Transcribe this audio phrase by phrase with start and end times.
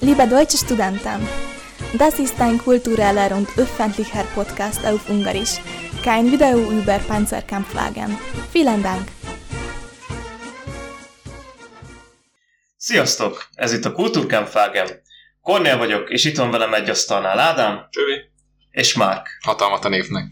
[0.00, 1.26] Liebe deutsche Studenten,
[1.94, 5.58] das ist ein kultureller und öffentlicher Podcast auf Ungarisch,
[6.04, 8.16] kein Video über Panzerkampfwagen.
[8.52, 9.08] Vielen Dank!
[12.76, 13.48] Sziasztok!
[13.54, 14.88] Ez itt a Kultúrkampfwagen.
[15.42, 17.86] Kornél vagyok, és itt van velem egy asztalnál Ádám.
[17.90, 18.20] Csövi.
[18.70, 19.26] És Márk.
[19.44, 20.24] Hatalmat a névnek.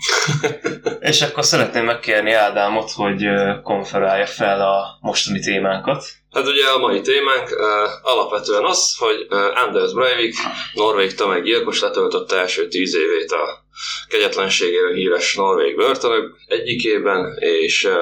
[1.11, 3.27] és akkor szeretném megkérni Ádámot, hogy
[3.63, 6.05] konferálja fel a mostani témánkat.
[6.37, 10.35] Hát ugye a mai témánk uh, alapvetően az, hogy uh, Anders Breivik,
[10.75, 13.65] norvég tömeggyilkos letöltötte első tíz évét a
[14.09, 17.93] kegyetlenségével híres norvég börtönök egyikében, és uh,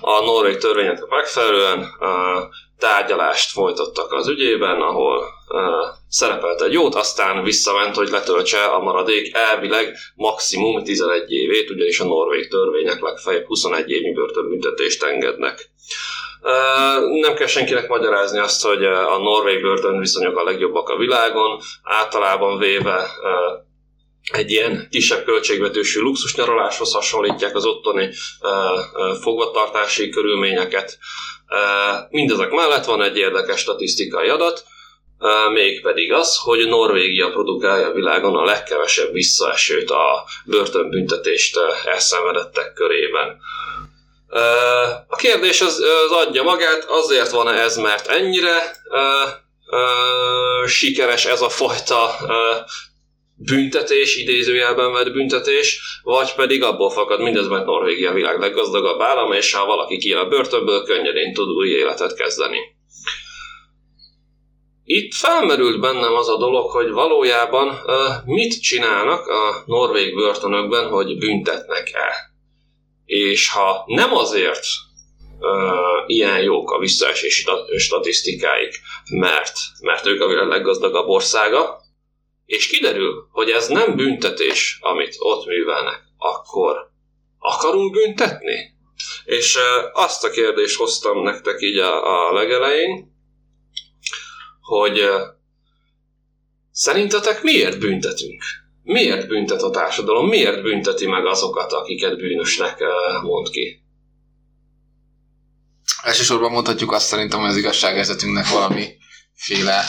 [0.00, 2.08] a norvég törvények megfelelően uh,
[2.78, 5.62] tárgyalást folytattak az ügyében, ahol uh,
[6.08, 12.04] szerepelt egy jót, aztán visszament, hogy letöltse a maradék elvileg maximum 11 évét, ugyanis a
[12.04, 15.70] norvég törvények legfeljebb 21 évnyi börtönbüntetést engednek.
[17.20, 23.06] Nem kell senkinek magyarázni azt, hogy a norvég börtönviszonyok a legjobbak a világon, általában véve
[24.32, 28.10] egy ilyen kisebb költségvetésű luxus nyaraláshoz hasonlítják az ottani
[29.20, 30.98] fogvatartási körülményeket,
[32.10, 34.64] Mindezek mellett van egy érdekes statisztikai adat,
[35.52, 43.40] mégpedig az, hogy Norvégia produkálja a világon a legkevesebb visszaesőt a börtönbüntetést elszenvedettek körében.
[45.08, 48.72] A kérdés az, az adja magát, azért van ez, mert ennyire
[50.66, 52.10] sikeres ez a fajta
[53.34, 59.32] büntetés, idézőjelben vett büntetés, vagy pedig abból fakad mindez, mert Norvégia a világ leggazdagabb állam,
[59.32, 62.58] és ha valaki ki a börtönből, könnyedén tud új életet kezdeni.
[64.84, 67.78] Itt felmerült bennem az a dolog, hogy valójában
[68.24, 72.29] mit csinálnak a norvég börtönökben, hogy büntetnek-e.
[73.10, 74.64] És ha nem azért
[75.38, 77.44] uh, ilyen jók a visszaesési
[77.76, 78.80] statisztikáik,
[79.10, 81.80] mert, mert ők a világ leggazdagabb országa,
[82.46, 86.90] és kiderül, hogy ez nem büntetés, amit ott művelnek, akkor
[87.38, 88.74] akarunk büntetni?
[89.24, 89.58] És
[89.92, 93.12] azt a kérdést hoztam nektek így a, a legelején,
[94.60, 95.08] hogy
[96.70, 98.42] szerintetek miért büntetünk?
[98.90, 100.28] Miért büntet a társadalom?
[100.28, 102.78] Miért bünteti meg azokat, akiket bűnösnek
[103.22, 103.82] mond ki?
[106.02, 109.84] Elsősorban mondhatjuk azt szerintem, hogy az igazságérzetünknek valamiféle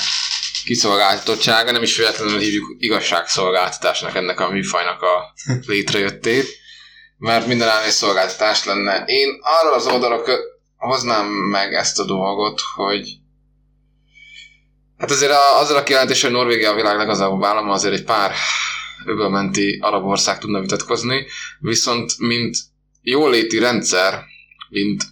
[0.65, 5.33] kiszolgáltatottsága, nem is véletlenül hívjuk igazságszolgáltatásnak ennek a műfajnak a
[5.65, 6.47] létrejöttét,
[7.17, 9.03] mert minden egy szolgáltatás lenne.
[9.05, 10.23] Én arra az oldalra
[10.75, 13.09] hoznám meg ezt a dolgot, hogy
[14.97, 18.31] hát azért azzal a kijelentés, hogy Norvégia a világ legazdagabb állama, azért egy pár
[19.05, 21.25] öbölmenti arab ország tudna vitatkozni,
[21.59, 22.57] viszont mint
[23.01, 24.23] jóléti rendszer,
[24.69, 25.03] mint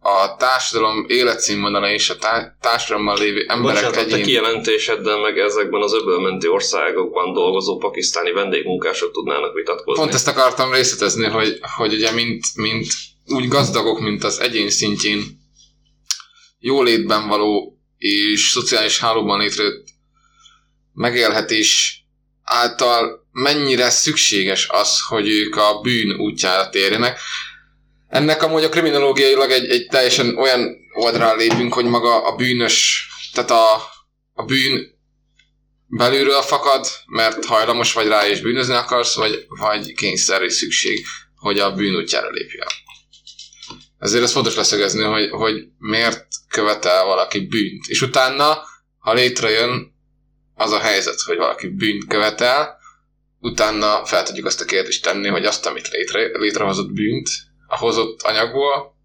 [0.00, 2.16] a társadalom életszínvonala és a
[2.60, 4.18] társadalommal lévő emberek Bocsánat, egyén...
[4.18, 10.02] te kijelentéseddel meg ezekben az öbölmenti országokban dolgozó pakisztáni vendégmunkások tudnának vitatkozni.
[10.02, 12.86] Pont ezt akartam részletezni, hogy, hogy ugye mint, mint
[13.26, 15.22] úgy gazdagok, mint az egyén szintjén
[16.58, 19.86] jólétben való és szociális hálóban létrejött
[20.92, 21.97] megélhetés
[22.48, 27.20] által mennyire szükséges az, hogy ők a bűn útjára térjenek.
[28.08, 33.50] Ennek amúgy a kriminológiailag egy, egy teljesen olyan oldalra lépünk, hogy maga a bűnös, tehát
[33.50, 33.74] a,
[34.32, 34.96] a bűn
[35.86, 41.58] belülről fakad, mert hajlamos vagy rá és bűnözni akarsz, vagy, vagy kényszer és szükség, hogy
[41.58, 42.66] a bűn útjára lépjen.
[43.98, 47.86] Ezért ez fontos leszögezni, hogy, hogy miért követel valaki bűnt.
[47.86, 48.58] És utána,
[48.98, 49.97] ha létrejön
[50.58, 52.78] az a helyzet, hogy valaki bűnt követel,
[53.40, 57.28] utána fel tudjuk azt a kérdést tenni, hogy azt, amit létre, létrehozott bűnt,
[57.66, 58.96] a hozott anyagból,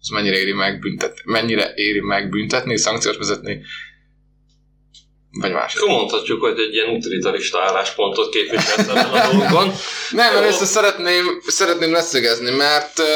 [0.00, 3.60] az mennyire éri meg büntetni, mennyire éri meg büntetni, szankciót vezetni,
[5.30, 5.76] vagy más.
[5.86, 9.72] Mondhatjuk, hogy egy ilyen utilitarista álláspontot képviselsz ebben a dologban.
[10.10, 13.06] Nem, mert ezt szeretném, szeretném leszögezni, mert uh,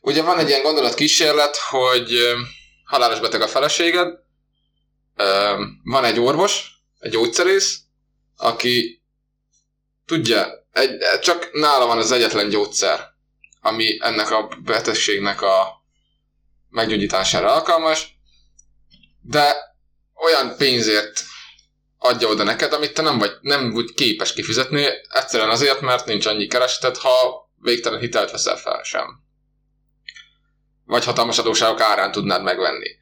[0.00, 2.38] ugye van egy ilyen gondolatkísérlet, hogy uh,
[2.84, 4.08] halálos beteg a feleséged,
[5.16, 6.69] uh, van egy orvos,
[7.00, 7.80] egy gyógyszerész,
[8.36, 9.02] aki
[10.06, 13.08] tudja, egy, csak nála van az egyetlen gyógyszer,
[13.60, 15.82] ami ennek a betegségnek a
[16.68, 18.18] meggyógyítására alkalmas,
[19.20, 19.56] de
[20.14, 21.22] olyan pénzért
[21.98, 26.26] adja oda neked, amit te nem vagy, nem vagy képes kifizetni, egyszerűen azért, mert nincs
[26.26, 29.22] annyi keresetet, ha végtelen hitelt veszel fel sem.
[30.84, 32.96] Vagy hatalmas adóságok árán tudnád megvenni.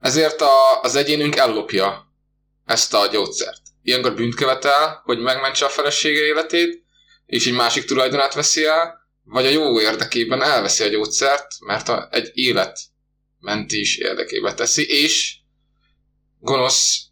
[0.00, 2.13] Ezért a, az egyénünk ellopja
[2.64, 3.60] ezt a gyógyszert.
[3.82, 6.84] Ilyenkor bűnt követel, hogy megmentse a felesége életét,
[7.26, 12.08] és egy másik tulajdonát veszi el, vagy a jó érdekében elveszi a gyógyszert, mert a,
[12.10, 12.78] egy élet
[13.40, 15.36] mentés érdekébe teszi, és
[16.40, 17.08] gonosz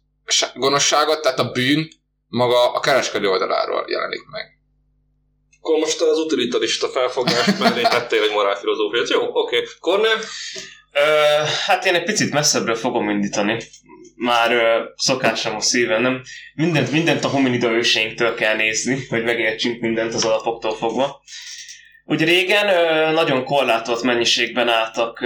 [0.53, 1.87] gonoszságot, tehát a bűn
[2.27, 4.45] maga a kereskedő oldaláról jelenik meg.
[5.59, 9.09] Akkor most az utilitarista felfogás mellé tettél egy morálfilozófiát.
[9.09, 9.57] Jó, oké.
[9.57, 9.67] Okay.
[9.79, 10.17] Cornel?
[10.93, 13.63] Uh, hát én egy picit messzebbre fogom indítani.
[14.23, 16.21] Már uh, szokásom a szívem, nem?
[16.53, 21.21] Mindent, mindent a hominida őseinktől kell nézni, hogy megértsünk mindent az alapoktól fogva.
[22.05, 22.65] Ugye régen
[23.13, 25.19] nagyon korlátolt mennyiségben álltak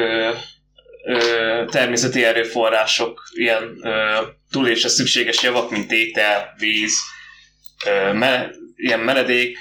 [1.69, 3.81] természeti erőforrások, ilyen
[4.51, 6.97] túlélésre szükséges javak, mint étel, víz,
[8.75, 9.57] ilyen menedék,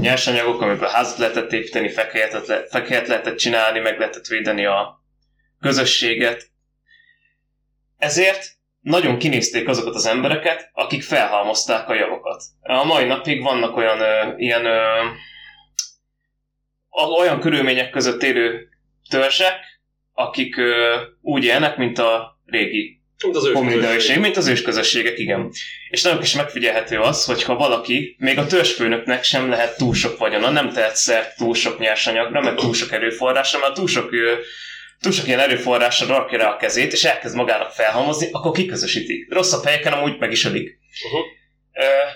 [0.00, 5.02] nyersanyagok, amiből házat lehetett építeni, fekelyet, le, lehetett csinálni, meg lehetett védeni a
[5.60, 6.50] közösséget.
[7.98, 12.42] Ezért nagyon kinézték azokat az embereket, akik felhalmozták a javakat.
[12.60, 14.78] A mai napig vannak olyan ö, ilyen ö,
[17.18, 18.68] olyan körülmények között élő
[19.08, 19.56] törzsek,
[20.12, 24.18] akik ö, úgy élnek, mint a régi mint az ősközösség.
[24.18, 25.50] mint az ősközösségek, igen.
[25.90, 30.18] És nagyon is megfigyelhető az, hogy ha valaki, még a törzsfőnöknek sem lehet túl sok
[30.18, 34.10] vagyona, nem tehet szert túl sok nyersanyagra, meg túl sok erőforrásra, mert túl sok,
[35.00, 39.32] túl sok ilyen erőforrásra rakja rá a kezét, és elkezd magának felhalmozni, akkor kiközösítik.
[39.32, 40.78] Rosszabb helyeken amúgy meg is ölik.
[41.04, 41.26] Uh-huh.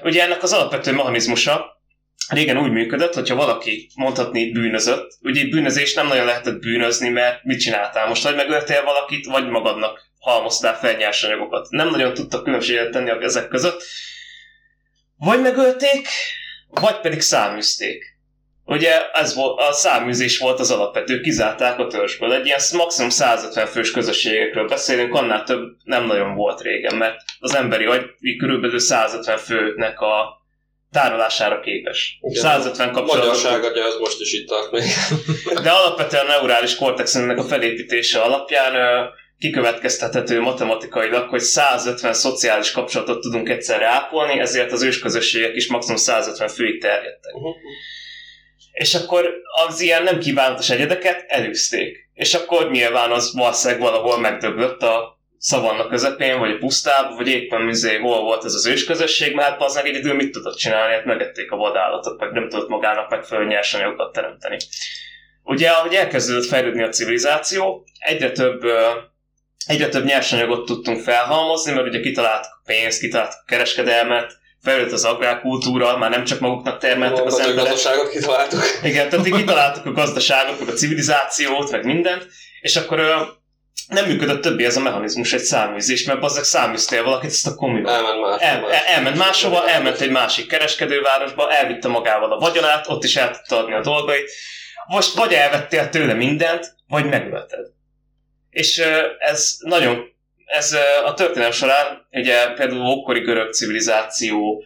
[0.03, 1.83] Ugye ennek az alapvető mechanizmusa
[2.29, 7.61] régen úgy működött, hogyha valaki mondhatni bűnözött, ugye bűnözés nem nagyon lehetett bűnözni, mert mit
[7.61, 11.71] csináltál most, vagy megöltél valakit, vagy magadnak halmoztál fel nyersanyagokat.
[11.71, 13.83] Nem nagyon tudtak különbséget tenni ezek között.
[15.17, 16.09] Vagy megölték,
[16.69, 18.14] vagy pedig száműzték.
[18.67, 22.33] Ugye ez volt, a száműzés volt az alapvető, kizárták a törzsből.
[22.33, 27.55] Egy ilyen maximum 150 fős közösségekről beszélünk, annál több nem nagyon volt régen, mert az
[27.55, 28.03] emberi agy
[28.39, 30.43] körülbelül 150 főnek a
[30.93, 32.19] tárolására képes.
[32.21, 33.27] Igen, 150 kapcsolatot.
[33.27, 34.83] Magyarság agya, ez most is itt tart még.
[35.63, 38.73] De alapvetően a neurális kortexnek a felépítése alapján
[39.39, 46.49] kikövetkeztethető matematikailag, hogy 150 szociális kapcsolatot tudunk egyszerre ápolni, ezért az ősközösségek is maximum 150
[46.49, 47.35] főig terjedtek.
[47.35, 47.55] Uh-huh.
[48.75, 49.31] És akkor
[49.67, 52.11] az ilyen nem kívánatos egyedeket elűzték.
[52.15, 57.63] És akkor nyilván az valószínűleg valahol megdöglött a szavanna közepén, vagy a pusztában, vagy éppen
[57.63, 61.05] műzé, hol volt ez az ősközösség, mert hát az meg egyedül mit tudott csinálni, hát
[61.05, 64.57] megették a vadállatot, meg nem tudott magának megfelelő nyersanyagokat teremteni.
[65.43, 68.63] Ugye, ahogy elkezdődött fejlődni a civilizáció, egyre több
[69.67, 75.05] egyre több nyersanyagot tudtunk felhalmozni, mert ugye kitaláltuk a pénzt, kitaláltuk a kereskedelmet, fejlődött az
[75.05, 77.65] agrárkultúra, már nem csak maguknak termeltek az emberek.
[77.65, 78.63] A gazdaságot kitaláltuk.
[78.83, 82.27] Igen, tehát kitaláltuk a gazdaságot, meg a civilizációt, meg mindent,
[82.61, 82.99] és akkor
[83.89, 87.91] nem működött többé ez a mechanizmus, egy száműzés, mert azzal száműztél valakit, ezt a komiba.
[87.91, 88.41] Elment máshova.
[88.41, 93.31] El, el, elment máshova, elment egy másik kereskedővárosba, elvitte magával a vagyonát, ott is el
[93.31, 94.31] tudta adni a dolgait.
[94.87, 97.67] Most vagy elvettél tőle mindent, vagy megölted.
[98.51, 98.83] És
[99.19, 100.14] ez nagyon,
[100.45, 104.65] ez a történelem során, ugye például ókori görög civilizáció,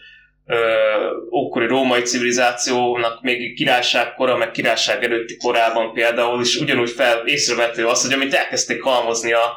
[1.33, 7.87] ókori római civilizációnak még királyság kora, meg királyság előtti korában például is ugyanúgy fel észrevető
[7.87, 9.57] az, hogy amit elkezdték halmozni a,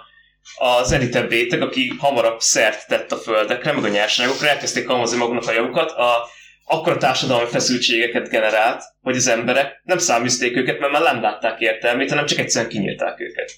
[0.56, 5.47] az elitebb réteg, aki hamarabb szert tett a földekre, meg a nyersanyagokra, elkezdték halmozni maguknak
[5.47, 6.27] a javukat, a,
[6.65, 11.59] akkor a társadalmi feszültségeket generált, hogy az emberek nem száműzték őket, mert már nem látták
[11.59, 13.51] értelmét, hanem csak egyszerűen kinyírták őket.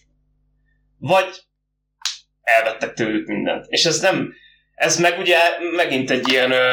[0.99, 1.27] Vagy
[2.43, 3.65] elvettek tőlük mindent.
[3.67, 4.33] És ez nem,
[4.75, 5.37] ez meg ugye
[5.75, 6.71] megint egy ilyen ö,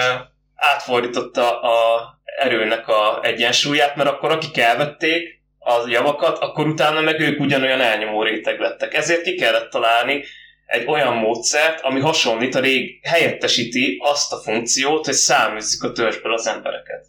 [0.54, 2.08] átfordította a
[2.38, 8.22] erőnek a egyensúlyát, mert akkor akik elvették a javakat, akkor utána meg ők ugyanolyan elnyomó
[8.22, 8.94] réteg lettek.
[8.94, 10.24] Ezért ki kellett találni
[10.66, 16.32] egy olyan módszert, ami hasonlít a rég, helyettesíti azt a funkciót, hogy száműzik a törzsből
[16.32, 17.06] az embereket.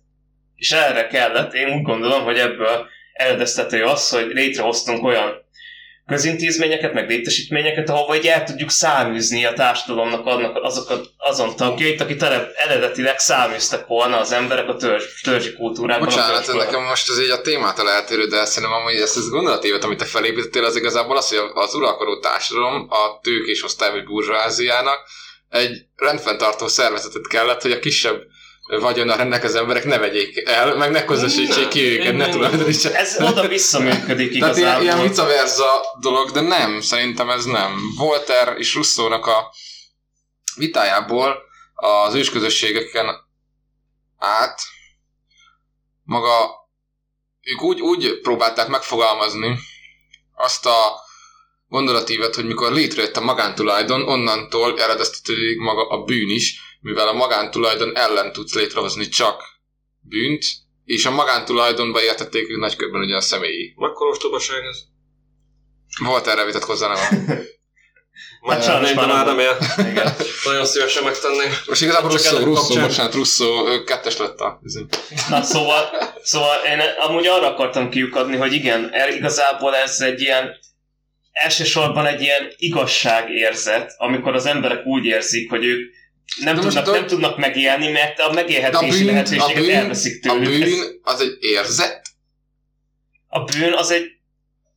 [0.55, 5.45] És erre kellett, én úgy gondolom, hogy ebből eredeztető az, hogy létrehoztunk olyan
[6.11, 12.21] közintézményeket, meg létesítményeket, ahova egy el tudjuk száműzni a társadalomnak annak, azokat, azon tagjait, akik
[12.55, 16.07] eredetileg száműztek volna az emberek a törzs, törzsi kultúrában.
[16.07, 19.83] Bocsánat, ez nekem most az így a témától eltérő, de szerintem amúgy ezt az gondolatévet,
[19.83, 24.99] amit te felépítettél, az igazából az, hogy az uralkodó társadalom a tőkés osztály vagy burzsóáziának
[25.49, 28.21] egy rendfenntartó szervezetet kellett, hogy a kisebb
[28.79, 32.95] vagyonnal rendelkező emberek ne vegyék el, meg ne közösítsék ki őket, ne tulajdonítsák.
[32.95, 34.61] Ez oda-vissza működik igazából.
[34.61, 35.65] Tehát ilyen, ilyen vice versa
[35.99, 37.79] dolog, de nem, szerintem ez nem.
[37.97, 39.53] Volter és Russzónak a
[40.55, 41.35] vitájából
[41.73, 43.05] az ősközösségeken
[44.17, 44.61] át
[46.03, 46.59] maga
[47.41, 49.59] ők úgy, úgy próbálták megfogalmazni
[50.35, 50.99] azt a
[51.67, 57.95] gondolatívet, hogy mikor létrejött a magántulajdon, onnantól eredeztetődik maga a bűn is, mivel a magántulajdon
[57.97, 59.43] ellen tudsz létrehozni csak
[59.99, 60.43] bűnt,
[60.85, 63.73] és a magántulajdonba értették ők nagykörben ugye a személyi.
[63.77, 64.77] Mekkora ostobaság ez?
[66.05, 66.97] Volt erre vitatkozzanak.
[66.97, 67.49] sajnos
[68.41, 69.57] Megtennék, de már már nem nem él.
[69.91, 70.13] Igen.
[70.43, 71.49] Nagyon szívesen megtennék.
[71.67, 74.61] Most igazából Russo, kapcsán- bocsánat, Russo, ö, kettes lett a...
[75.29, 75.89] Na szóval,
[76.23, 80.49] szóval én amúgy arra akartam kiukadni, hogy igen, el- igazából ez egy ilyen
[81.31, 85.93] elsősorban egy ilyen igazságérzet, amikor az emberek úgy érzik, hogy ők
[86.43, 89.55] nem, De most tudnak, a- nem tudnak megélni, mert a a megélhetési bűn, a lehetőséget
[89.55, 90.61] bűn, elveszik a tőlük.
[90.63, 92.01] Ez, bűn az egy érzet?
[93.27, 94.05] a bűn az egy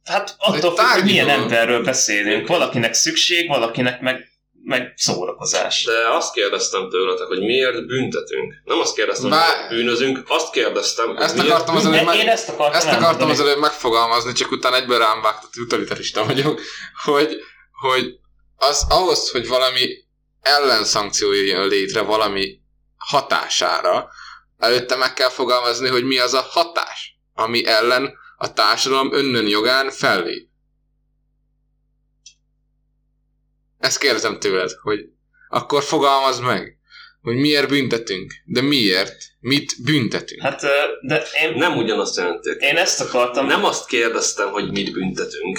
[0.04, 2.46] Hát attól függ, hogy milyen emberről beszélünk.
[2.48, 4.28] Valakinek szükség, valakinek meg,
[4.64, 5.84] meg szórakozás.
[5.84, 8.54] De azt kérdeztem tőletek, hogy miért büntetünk.
[8.64, 12.00] Nem azt kérdeztem, Bár- hogy bűnözünk, azt kérdeztem, hogy Ezt miért akartam az Én, előbb,
[12.00, 15.62] én meg, ezt akartam ezt akartam az előbb megfogalmazni, csak utána egyből rám vágtat, hogy
[15.62, 16.60] utalitarista vagyok,
[17.04, 17.36] hogy,
[17.80, 18.18] hogy
[18.56, 20.03] az ahhoz, hogy valami
[20.44, 22.60] ellenszankció jön létre valami
[22.96, 24.08] hatására,
[24.58, 29.90] előtte meg kell fogalmazni, hogy mi az a hatás, ami ellen a társadalom önnön jogán
[29.90, 30.48] fellép.
[33.78, 34.98] Ezt kérdezem tőled, hogy
[35.48, 36.78] akkor fogalmazd meg,
[37.22, 40.42] hogy miért büntetünk, de miért, mit büntetünk.
[40.42, 40.60] Hát,
[41.06, 42.50] de én, nem ugyanazt jelenti.
[42.58, 45.58] én ezt akartam, Nem azt kérdeztem, hogy mit büntetünk.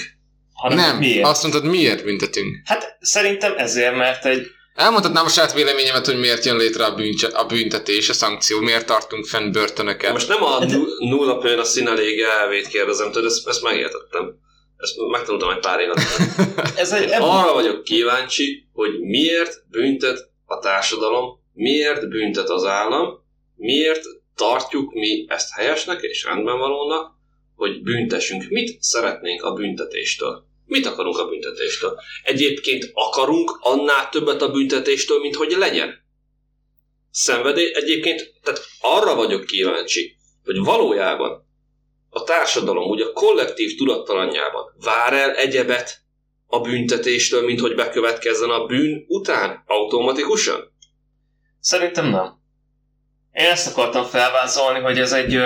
[0.53, 1.25] hanem nem, miért.
[1.25, 2.57] azt mondtad, miért büntetünk.
[2.65, 7.27] Hát szerintem ezért, mert egy Elmondhatnám a saját véleményemet, hogy miért jön létre a, bűncse,
[7.27, 10.11] a büntetés, a szankció, miért tartunk fenn börtönöket.
[10.11, 14.35] Most nem a nu- nulla pőn a színelég elvét kérdezem tőled, ezt, ezt megértettem.
[14.77, 15.99] Ezt megtanultam egy pár évet.
[16.83, 23.23] ez egy Arra vagyok kíváncsi, hogy miért büntet a társadalom, miért büntet az állam,
[23.55, 24.03] miért
[24.35, 27.11] tartjuk mi ezt helyesnek és rendben valónak,
[27.55, 28.49] hogy büntessünk.
[28.49, 30.45] Mit szeretnénk a büntetéstől?
[30.65, 31.99] Mit akarunk a büntetéstől?
[32.23, 36.03] Egyébként akarunk annál többet a büntetéstől, mint hogy legyen?
[37.11, 41.45] Szenvedély egyébként, tehát arra vagyok kíváncsi, hogy valójában
[42.09, 46.03] a társadalom, úgy a kollektív tudattalanjában vár el egyebet
[46.47, 50.73] a büntetéstől, mint hogy bekövetkezzen a bűn után automatikusan?
[51.59, 52.43] Szerintem nem.
[53.31, 55.39] Én ezt akartam felvázolni, hogy ez egy,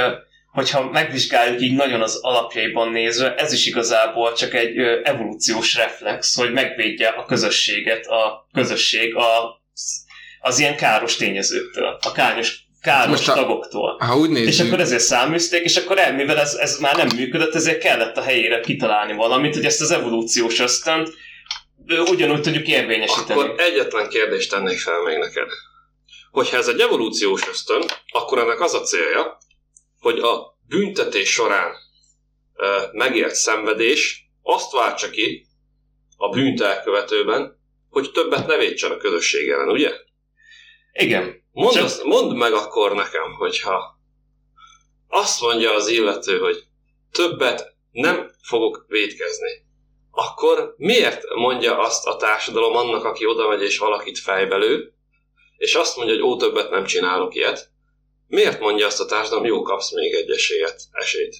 [0.59, 6.51] hogyha megvizsgáljuk így nagyon az alapjaiban nézve, ez is igazából csak egy evolúciós reflex, hogy
[6.51, 9.61] megvédje a közösséget, a közösség a,
[10.39, 13.97] az ilyen káros tényezőktől, a káros, káros Most a- tagoktól.
[13.99, 17.07] Ha úgy És nézzük, akkor ezért száműzték, és akkor el, mivel ez, ez már nem
[17.15, 21.09] működött, ezért kellett a helyére kitalálni valamit, hogy ezt az evolúciós ösztönt
[22.11, 23.39] ugyanúgy tudjuk érvényesíteni.
[23.39, 25.47] Akkor egyetlen kérdést tennék fel még neked.
[26.31, 29.37] Hogyha ez egy evolúciós ösztön, akkor ennek az a célja,
[29.99, 31.73] hogy a büntetés során
[32.91, 35.47] megért szenvedés azt váltsa ki
[36.17, 37.57] a bűnt elkövetőben,
[37.89, 39.91] hogy többet ne védsen a közösség ellen, ugye?
[40.93, 41.43] Igen.
[41.51, 43.99] Mondd, Csak- azt, mondd meg akkor nekem, hogyha
[45.07, 46.63] azt mondja az illető, hogy
[47.11, 49.67] többet nem fogok védkezni,
[50.11, 54.93] akkor miért mondja azt a társadalom annak, aki oda megy és valakit fejbelő,
[55.57, 57.71] és azt mondja, hogy ó, többet nem csinálok ilyet,
[58.29, 61.35] miért mondja azt a társadalom, jó, kapsz még egy esélyet, esélyt?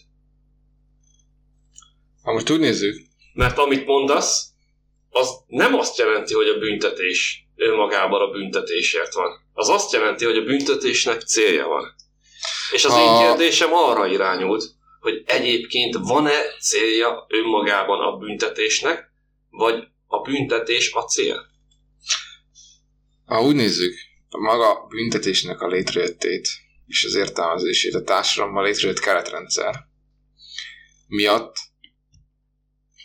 [2.24, 3.02] ha most úgy nézzük,
[3.34, 4.48] Mert amit mondasz,
[5.10, 9.32] az nem azt jelenti, hogy a büntetés önmagában a büntetésért van.
[9.54, 11.96] Az azt jelenti, hogy a büntetésnek célja van.
[12.72, 14.64] És az A- én kérdésem arra irányult,
[15.00, 19.12] hogy egyébként van-e célja önmagában a büntetésnek,
[19.50, 21.48] vagy a büntetés a cél?
[23.26, 23.94] ha úgy nézzük,
[24.30, 26.48] a maga büntetésnek a létrejöttét
[26.90, 29.88] és az értelmezését a társadalomban létrejött keretrendszer
[31.10, 31.56] miatt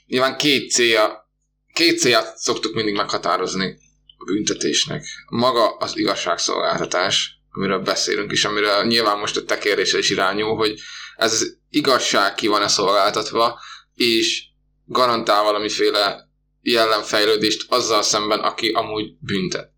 [0.07, 1.31] nyilván két célja,
[1.73, 3.79] két célját szoktuk mindig meghatározni
[4.17, 5.05] a büntetésnek.
[5.29, 10.81] Maga az igazságszolgáltatás, amiről beszélünk, és amiről nyilván most a te kérdésre is irányul, hogy
[11.17, 13.61] ez az igazság ki van-e szolgáltatva,
[13.95, 14.45] és
[14.87, 16.29] garantál valamiféle
[16.61, 19.73] jellemfejlődést azzal szemben, aki amúgy büntet.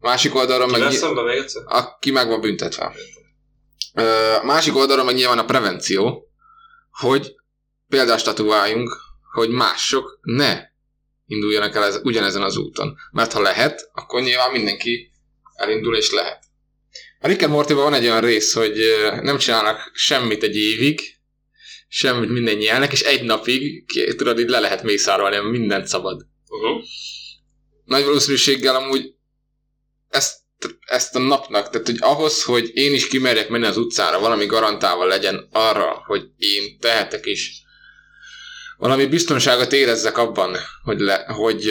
[0.00, 0.80] Másik oldalról meg...
[0.80, 1.62] Ny- szemben még egyszer?
[1.66, 2.94] aki meg van büntetve.
[2.94, 3.00] Ö,
[4.40, 6.30] A másik oldalról meg nyilván a prevenció,
[6.90, 7.34] hogy
[7.88, 8.96] példát statuáljunk,
[9.32, 10.60] hogy mások ne
[11.26, 12.96] induljanak el ez, ugyanezen az úton.
[13.12, 15.10] Mert ha lehet, akkor nyilván mindenki
[15.54, 16.44] elindul és lehet.
[17.20, 18.78] A Rick and van egy olyan rész, hogy
[19.22, 21.00] nem csinálnak semmit egy évig,
[21.88, 26.84] semmit minden nyelnek, és egy napig, ki- tudod, így le lehet mészárolni, mindent szabad Uh-huh.
[27.84, 29.14] nagy valószínűséggel amúgy
[30.08, 30.38] ezt,
[30.86, 35.04] ezt a napnak, tehát hogy ahhoz, hogy én is kimerjek menni az utcára, valami garantálva
[35.04, 37.64] legyen arra, hogy én tehetek is,
[38.76, 41.70] valami biztonságot érezzek abban, hogy, le, hogy,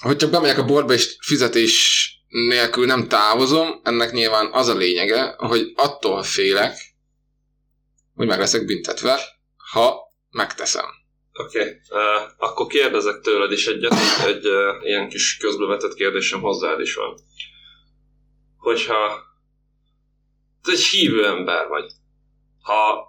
[0.00, 5.34] hogy csak bemegyek a borba és fizetés nélkül nem távozom, ennek nyilván az a lényege,
[5.36, 6.78] hogy attól félek,
[8.14, 9.20] hogy meg leszek büntetve,
[9.72, 9.96] ha
[10.30, 10.99] megteszem.
[11.44, 11.80] Oké, okay.
[11.90, 13.94] uh, akkor kérdezek tőled is egyet,
[14.26, 17.18] egy uh, ilyen kis közbevetett kérdésem hozzád is van.
[18.56, 19.28] Hogyha
[20.62, 21.92] te egy hívő ember vagy,
[22.62, 23.08] ha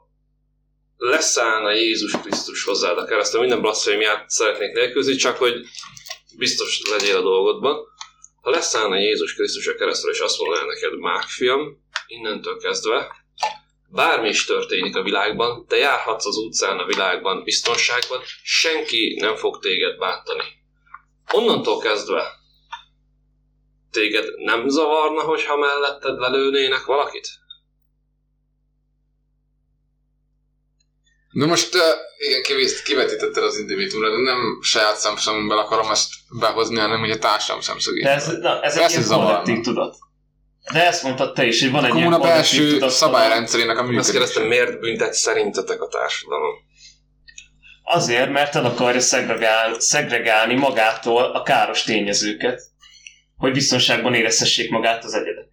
[0.98, 5.66] leszállna Jézus Krisztus hozzád a keresztül, minden blasfémiát szeretnék nélküzni, csak hogy
[6.38, 7.76] biztos legyél a dolgodban.
[8.42, 13.12] Ha leszállna Jézus Krisztus a keresztül, és azt mondaná neked, Mák fiam, innentől kezdve,
[13.92, 19.60] bármi is történik a világban, te járhatsz az utcán a világban biztonságban, senki nem fog
[19.60, 20.44] téged bántani.
[21.32, 22.40] Onnantól kezdve
[23.92, 27.28] téged nem zavarna, hogyha melletted lelőnének valakit?
[31.34, 31.82] De most uh,
[32.18, 37.18] igen, kivészt, kivetítetted az individuumra, de nem saját szemszögünkből akarom ezt behozni, hanem hogy a
[37.18, 38.12] társam szemszögéből.
[38.12, 39.96] De ez, na, ez egy ilyen kollektív tudat.
[40.74, 44.12] De ezt mondtad te is, hogy van egy ilyen belső szabályrendszerének a Azt működése.
[44.12, 46.54] kérdeztem, miért büntet szerintetek a társadalom?
[47.84, 52.62] Azért, mert el akarja szegregál, szegregálni magától a káros tényezőket,
[53.38, 55.50] hogy biztonságban érezhessék magát az egyedek.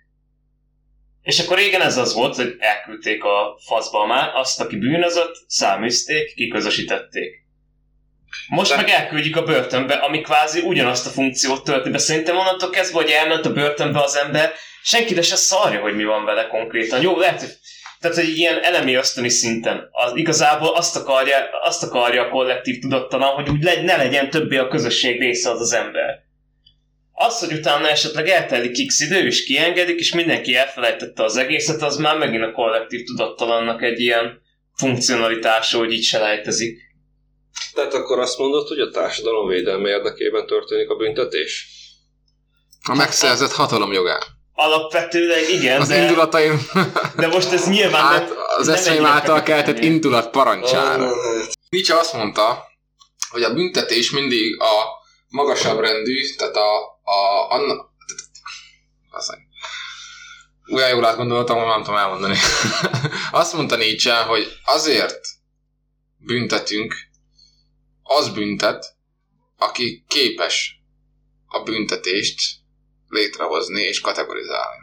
[1.22, 6.34] És akkor régen ez az volt, hogy elküldték a faszba már azt, aki bűnözött, száműzték,
[6.34, 7.46] kiközösítették.
[8.48, 11.98] Most De- meg elküldjük a börtönbe, ami kvázi ugyanazt a funkciót tölti be.
[11.98, 16.24] Szerintem onnantól kezdve, hogy elment a börtönbe az ember, senkire se szarja, hogy mi van
[16.24, 17.02] vele konkrétan.
[17.02, 17.56] Jó, lehet, hogy
[18.00, 19.88] tehát, hogy ilyen elemi ösztöni szinten.
[19.90, 24.56] Az, igazából azt akarja, azt akarja a kollektív tudattalan, hogy úgy legy, ne legyen többé
[24.56, 26.26] a közösség része az az ember.
[27.12, 31.96] Az, hogy utána esetleg eltelik x idő, és kiengedik, és mindenki elfelejtette az egészet, az
[31.96, 34.40] már megint a kollektív tudattalannak egy ilyen
[34.74, 36.87] funkcionalitása, hogy így se lejtezik.
[37.74, 41.68] Tehát akkor azt mondod, hogy a társadalom védelme érdekében történik a büntetés?
[42.82, 44.22] A megszerzett hatalom jogán.
[44.52, 46.66] Alapvetőleg igen, Az de, indulataim
[47.16, 51.06] de most ez nyilván át, nem, az egy által keltett indulat parancsára.
[51.06, 52.64] Ah, Nietzsche azt mondta,
[53.30, 54.84] hogy a büntetés mindig a
[55.28, 57.74] magasabb rendű, tehát a, a anna,
[59.10, 59.36] az
[60.72, 62.36] olyan jól átgondoltam, hogy nem tudom elmondani.
[63.30, 65.20] azt mondta Nietzsche, hogy azért
[66.16, 66.94] büntetünk,
[68.16, 68.96] az büntet,
[69.56, 70.80] aki képes
[71.46, 72.40] a büntetést
[73.08, 74.80] létrehozni és kategorizálni.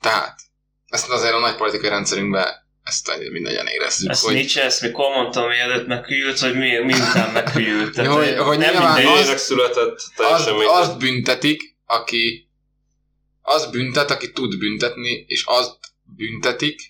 [0.00, 0.40] Tehát,
[0.86, 5.48] ezt azért a nagy politikai rendszerünkben ezt mindannyian érezzük, Ezt hogy Nietzsche, ezt mikor mondtam,
[5.48, 7.94] mielőtt meghűlt, hogy mi, miután meghűlt.
[7.94, 9.28] Tehát, Hogy- hogy nem nyilván mindegy.
[9.28, 10.68] az- született, azt, teljesen mindegy.
[10.72, 12.48] azt büntetik, aki
[13.42, 16.80] az büntet, aki tud büntetni, és azt büntetik,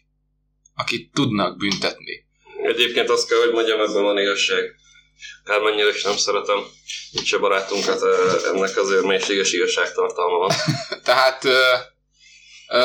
[0.75, 2.26] akit tudnak büntetni.
[2.67, 4.75] Egyébként azt kell, hogy mondjam, ebben van igazság.
[5.45, 6.59] Kármennyire is nem szeretem
[7.13, 10.51] Nietzsche barátunkat, eh, ennek azért mélységes igazságtartalma van.
[11.09, 11.61] Tehát ö,
[12.69, 12.83] ö,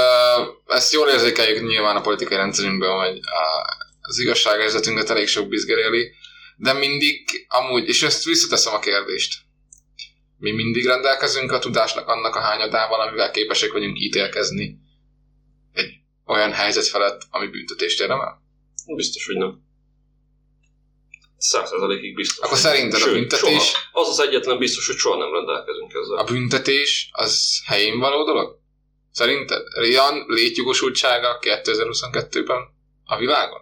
[0.67, 3.65] ezt jól érzékeljük nyilván a politikai rendszerünkben, hogy a,
[4.01, 6.11] az igazságérzetünket elég sok bizgeréli,
[6.55, 9.33] de mindig amúgy, és ezt visszateszem a kérdést,
[10.37, 14.77] mi mindig rendelkezünk a tudásnak annak a hányadával, amivel képesek vagyunk ítélkezni
[15.73, 15.93] egy
[16.25, 18.41] olyan helyzet felett, ami büntetést érdemel?
[18.95, 19.69] Biztos, hogy nem.
[21.41, 22.45] Százszerzalékig biztos.
[22.45, 23.79] Akkor szerinted a Sőt, büntetés- Soha.
[23.91, 26.17] Az az egyetlen biztos, hogy soha nem rendelkezünk ezzel.
[26.17, 28.59] A büntetés az helyén való dolog?
[29.11, 29.63] Szerinted?
[29.73, 32.57] Rian létjogosultsága 2022-ben
[33.05, 33.61] a világon?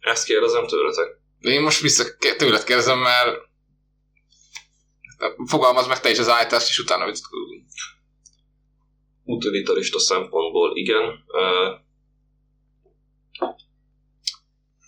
[0.00, 1.08] Ezt kérdezem tőletek.
[1.40, 2.04] De én most vissza
[2.36, 3.38] tőled kérdezem, mert
[5.46, 7.64] fogalmaz meg te is az állítást, és utána vitatkozunk.
[9.24, 11.24] Utilitarista szempontból igen.
[11.26, 11.70] Ö,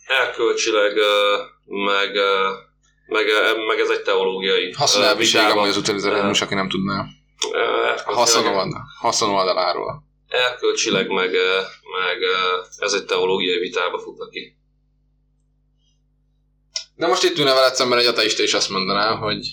[0.06, 1.36] Elkölcsileg, ö,
[1.68, 2.10] meg,
[3.06, 3.24] meg,
[3.68, 4.72] meg ez egy teológiai
[5.40, 5.58] vitában.
[5.58, 7.04] amúgy az utilitarizmus, aki nem tudná.
[7.52, 7.58] Ö,
[8.06, 8.42] A haszon,
[10.28, 11.30] erkölcsileg- meg,
[12.00, 12.18] meg
[12.78, 14.56] ez egy teológiai vitába fut neki.
[16.94, 19.46] De most itt ülne veled szemben egy ateista is azt mondaná, hogy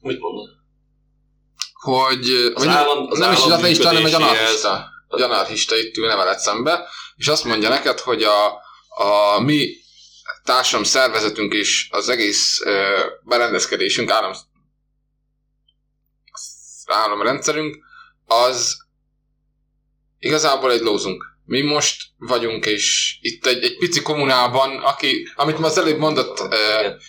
[0.00, 0.48] Mit mondod?
[1.72, 4.88] hogy Az vagy állam- az nem is egy állam ateista, hanem egy anarchista.
[5.08, 8.46] Egy anarchista itt ülne veled szembe, és azt mondja neked, hogy a,
[8.88, 9.68] a mi
[10.44, 12.60] társam szervezetünk és az egész
[13.22, 14.32] berendezkedésünk, állam,
[16.86, 17.76] államrendszerünk,
[18.26, 18.76] az
[20.18, 21.24] igazából egy lózunk.
[21.46, 26.38] Mi most vagyunk, és itt egy, egy pici kommunában, aki, amit ma az előbb mondott
[26.38, 27.00] Igen.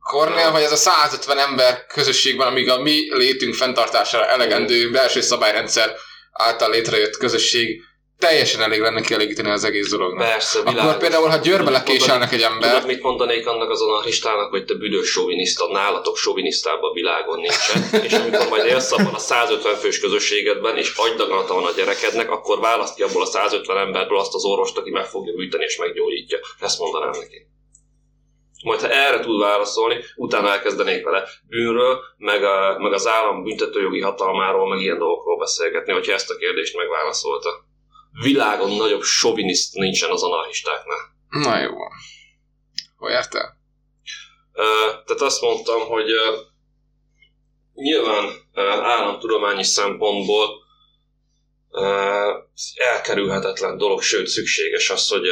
[0.00, 5.96] Kornél, hogy ez a 150 ember közösségben, amíg a mi létünk fenntartására elegendő belső szabályrendszer
[6.32, 7.82] által létrejött közösség
[8.20, 10.28] teljesen elég lenne kielégíteni az egész dolognak.
[10.28, 10.82] Persze, világos.
[10.82, 14.64] Akkor például, ha Győrbe Tudod, lekéselnek egy Tudod, ember, mit mondanék annak az anarchistának, hogy
[14.64, 19.74] te büdös soviniszta, nálatok sovinisztább a világon nincsen, és amikor majd élsz abban a 150
[19.74, 24.34] fős közösségedben, és agydaganata van a gyerekednek, akkor választ ki abból a 150 emberből azt
[24.34, 26.38] az orvost, aki meg fogja műteni és meggyógyítja.
[26.60, 27.46] Ezt mondanám neki.
[28.64, 34.00] Majd ha erre tud válaszolni, utána elkezdenék vele bűnről, meg, a, meg az állam büntetőjogi
[34.00, 37.68] hatalmáról, meg ilyen dolgokról beszélgetni, hogyha ezt a kérdést megválaszolta.
[38.22, 40.98] Világon nagyobb soviniszt nincsen az anarchistáknál.
[41.28, 41.74] Na jó.
[42.96, 43.58] Hol jártál?
[45.04, 46.06] Tehát azt mondtam, hogy
[47.74, 48.24] nyilván
[48.82, 50.48] államtudományi szempontból
[52.74, 55.28] elkerülhetetlen dolog, sőt szükséges az, hogy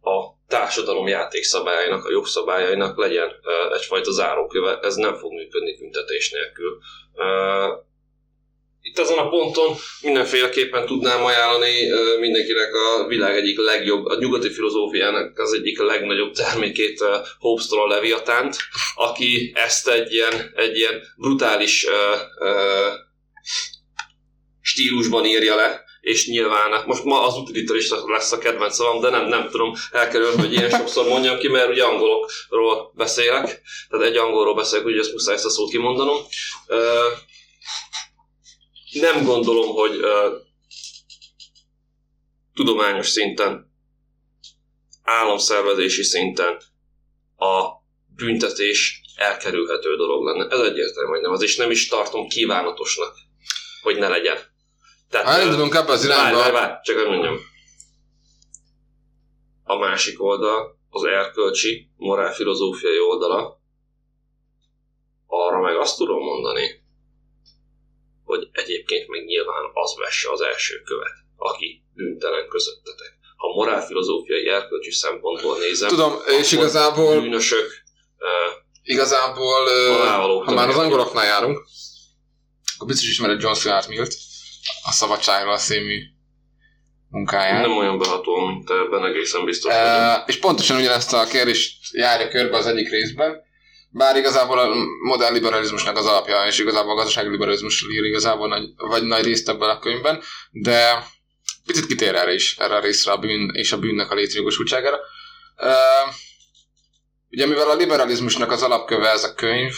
[0.00, 3.30] a társadalom játékszabályainak, a jogszabályainak legyen
[3.72, 6.78] egyfajta záróköve, ez nem fog működni büntetés nélkül.
[8.82, 11.72] Itt ezen a ponton mindenféleképpen tudnám ajánlani
[12.20, 17.04] mindenkinek a világ egyik legjobb, a nyugati filozófiának az egyik legnagyobb termékét,
[17.38, 18.56] Hobbes-tól a Leviatánt,
[18.94, 22.14] aki ezt egy ilyen, egy ilyen brutális ö,
[22.44, 22.86] ö,
[24.60, 29.26] stílusban írja le, és nyilván most ma az utilitarista lesz a kedvenc szavam, de nem,
[29.26, 34.54] nem tudom elkerülni, hogy ilyen sokszor mondjam ki, mert ugye angolokról beszélek, tehát egy angolról
[34.54, 36.16] beszélek, úgyhogy ezt muszáj ezt a szót kimondanom.
[36.66, 37.06] Ö,
[38.92, 40.36] nem gondolom, hogy ö,
[42.54, 43.72] tudományos szinten,
[45.02, 46.62] államszervezési szinten
[47.36, 47.68] a
[48.16, 50.46] büntetés elkerülhető dolog lenne.
[50.54, 53.14] Ez egyértelmű, hogy nem az, és nem is tartom kívánatosnak,
[53.82, 54.38] hogy ne legyen.
[55.08, 56.58] Tehát, Hát ö, elindulunk ebbe az Várj, várj, irányba.
[56.58, 57.38] várj, csak hogy mondjam.
[59.64, 63.60] A másik oldal, az erkölcsi, morálfilozófiai oldala,
[65.26, 66.79] arra meg azt tudom mondani,
[68.30, 73.12] hogy egyébként meg nyilván az vesse az első követ, aki bűntelen közöttetek.
[73.36, 77.68] Ha morálfilozófiai erkölcsi szempontból nézem, Tudom, és igazából, bűnösök,
[78.82, 79.64] igazából,
[80.44, 81.58] ha már az angoloknál járunk,
[82.74, 84.14] akkor biztos ismered John Stuart Millt,
[84.84, 86.02] a Szabadságról című
[87.08, 87.60] munkáját.
[87.60, 89.72] nem olyan beható, mint ebben egészen biztos.
[89.72, 93.42] E, és pontosan ugyanezt a kérdést járja körbe az egyik részben,
[93.92, 98.68] bár igazából a modern liberalizmusnak az alapja, és igazából a gazdasági liberalizmus ír igazából nagy,
[98.76, 101.04] vagy nagy részt ebben a könyvben, de
[101.66, 104.98] picit kitér erre is, erre a részre a bűn és a bűnnek a létjogosultságára.
[105.56, 105.74] E,
[107.30, 109.74] ugye mivel a liberalizmusnak az alapköve ez a könyv,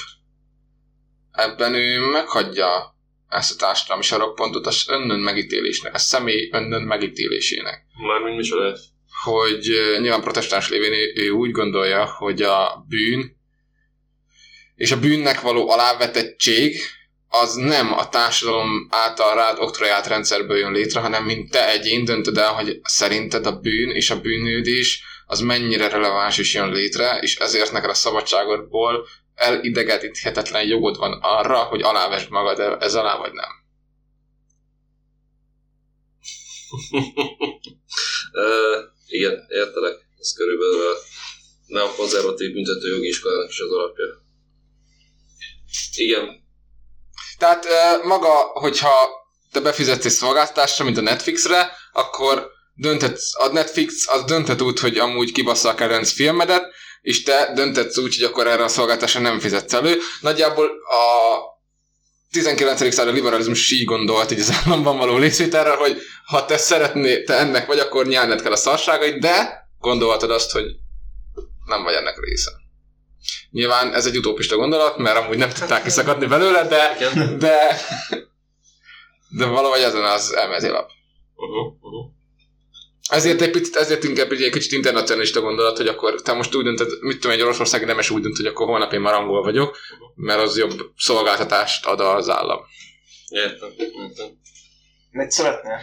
[1.32, 2.96] ebben ő meghagyja
[3.28, 8.76] ezt a társadalmi sarokpontot az önnön megítélésnek, a személy önnön megítélésének Mármint micsoda?
[9.24, 13.40] hogy ö, nyilván protestáns lévén ő, ő úgy gondolja, hogy a bűn
[14.76, 16.76] és a bűnnek való alávetettség
[17.28, 22.36] az nem a társadalom által rád oktroyált rendszerből jön létre, hanem mint te egyén döntöd
[22.36, 27.36] el, hogy szerinted a bűn és a bűnődés az mennyire releváns is jön létre, és
[27.36, 33.32] ezért neked a szabadságodból elidegetíthetetlen jogod van arra, hogy alávesd magad e- ez alá, vagy
[33.32, 33.50] nem.
[38.32, 39.94] Ö, igen, értelek.
[40.18, 40.96] Ez körülbelül a
[41.66, 44.21] neokonzervatív büntetőjogi iskolának is az alapja.
[45.94, 46.28] Igen,
[47.38, 47.66] Tehát
[48.04, 48.90] maga, hogyha
[49.52, 54.98] te befizetsz egy szolgáltatásra, mint a Netflixre, akkor dönthetsz, a Netflix az dönthet úgy, hogy
[54.98, 56.64] amúgy kibassza a kedvenc filmedet,
[57.02, 59.98] és te döntetsz úgy, hogy akkor erre a szolgáltatásra nem fizetsz elő.
[60.20, 61.40] Nagyjából a
[62.30, 62.92] 19.
[62.94, 67.66] század liberalizmus így gondolt így az államban való részvételre, hogy ha te szeretnél, te ennek
[67.66, 70.64] vagy, akkor nyelned kell a szarságait, de gondolhatod azt, hogy
[71.64, 72.50] nem vagy ennek része.
[73.50, 76.96] Nyilván ez egy utópista gondolat, mert amúgy nem tudták kiszakadni belőle, de,
[77.38, 77.76] de,
[79.28, 80.34] de valahogy ezen az.
[81.34, 82.10] Uh-huh, uh-huh.
[83.08, 86.88] Ezért egy picit, ezért inkább egy kicsit internacionalista gondolat, hogy akkor te most úgy döntöd,
[87.00, 89.78] mit tudom, egy oroszországi nemes úgy dönt, hogy akkor holnap én már angol vagyok,
[90.14, 92.60] mert az jobb szolgáltatást ad az állam.
[93.28, 94.26] Értem, értem.
[95.10, 95.80] Mit szeretnél?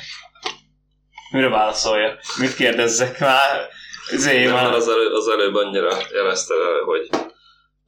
[1.32, 2.20] Mire válaszolja?
[2.38, 3.70] Mit kérdezzek már?
[4.12, 7.10] Zé, már az, elő, az előbb annyira jelezte el, hogy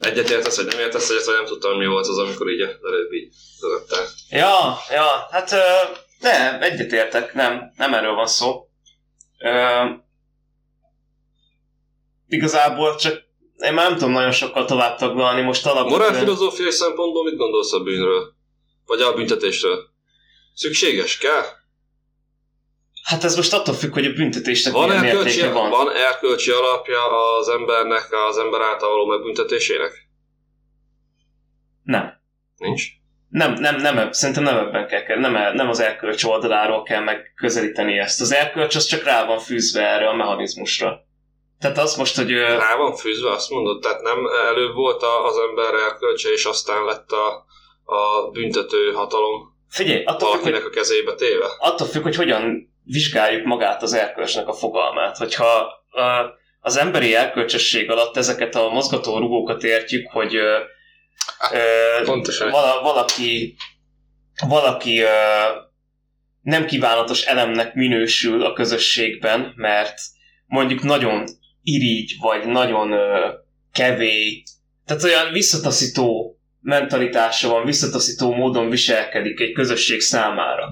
[0.01, 2.85] egyet értesz, vagy nem értesz egyet, vagy nem tudtam, mi volt az, amikor így az
[2.85, 4.07] előbb így tudották.
[4.29, 5.61] Ja, ja, hát ö,
[6.19, 8.67] nem, egyetértek, nem, nem erről van szó.
[9.39, 9.83] Ö,
[12.27, 15.99] igazából csak én már nem tudom nagyon sokkal tovább taglalni, most alapvetően...
[15.99, 18.33] Morálfilozófiai szempontból mit gondolsz a bűnről?
[18.85, 19.89] Vagy a büntetésről?
[20.53, 21.17] Szükséges?
[21.17, 21.43] Kell?
[23.03, 25.69] Hát ez most attól függ, hogy a büntetésnek Van milyen erkölcsi, van.
[25.69, 26.99] van erkölcsi alapja
[27.37, 30.09] az embernek, az ember által való megbüntetésének?
[31.83, 32.19] Nem.
[32.57, 32.83] Nincs?
[33.29, 38.21] Nem, nem, nem, szerintem nem ebben kell, nem, nem az erkölcs oldaláról kell megközelíteni ezt.
[38.21, 41.05] Az erkölcs az csak rá van fűzve erre a mechanizmusra.
[41.59, 42.31] Tehát az most, hogy...
[42.31, 43.81] Rá van fűzve, azt mondod?
[43.81, 47.45] Tehát nem előbb volt az ember erkölcse, és aztán lett a,
[47.83, 51.45] a büntető hatalom Figyelj, attól függ, hogy a kezébe téve?
[51.57, 55.17] attól függ, hogy hogyan vizsgáljuk magát az erkölcsnek a fogalmát.
[55.17, 55.73] Hogyha
[56.59, 60.57] az emberi elkölcsösség alatt ezeket a mozgató rugókat értjük, hogy ö,
[62.05, 62.51] Pontosan.
[62.51, 63.55] vala, valaki,
[64.47, 65.01] valaki
[66.41, 69.99] nem kívánatos elemnek minősül a közösségben, mert
[70.45, 71.25] mondjuk nagyon
[71.63, 72.93] irigy, vagy nagyon
[73.71, 74.43] kevély,
[74.85, 80.69] tehát olyan visszataszító mentalitása van, visszataszító módon viselkedik egy közösség számára.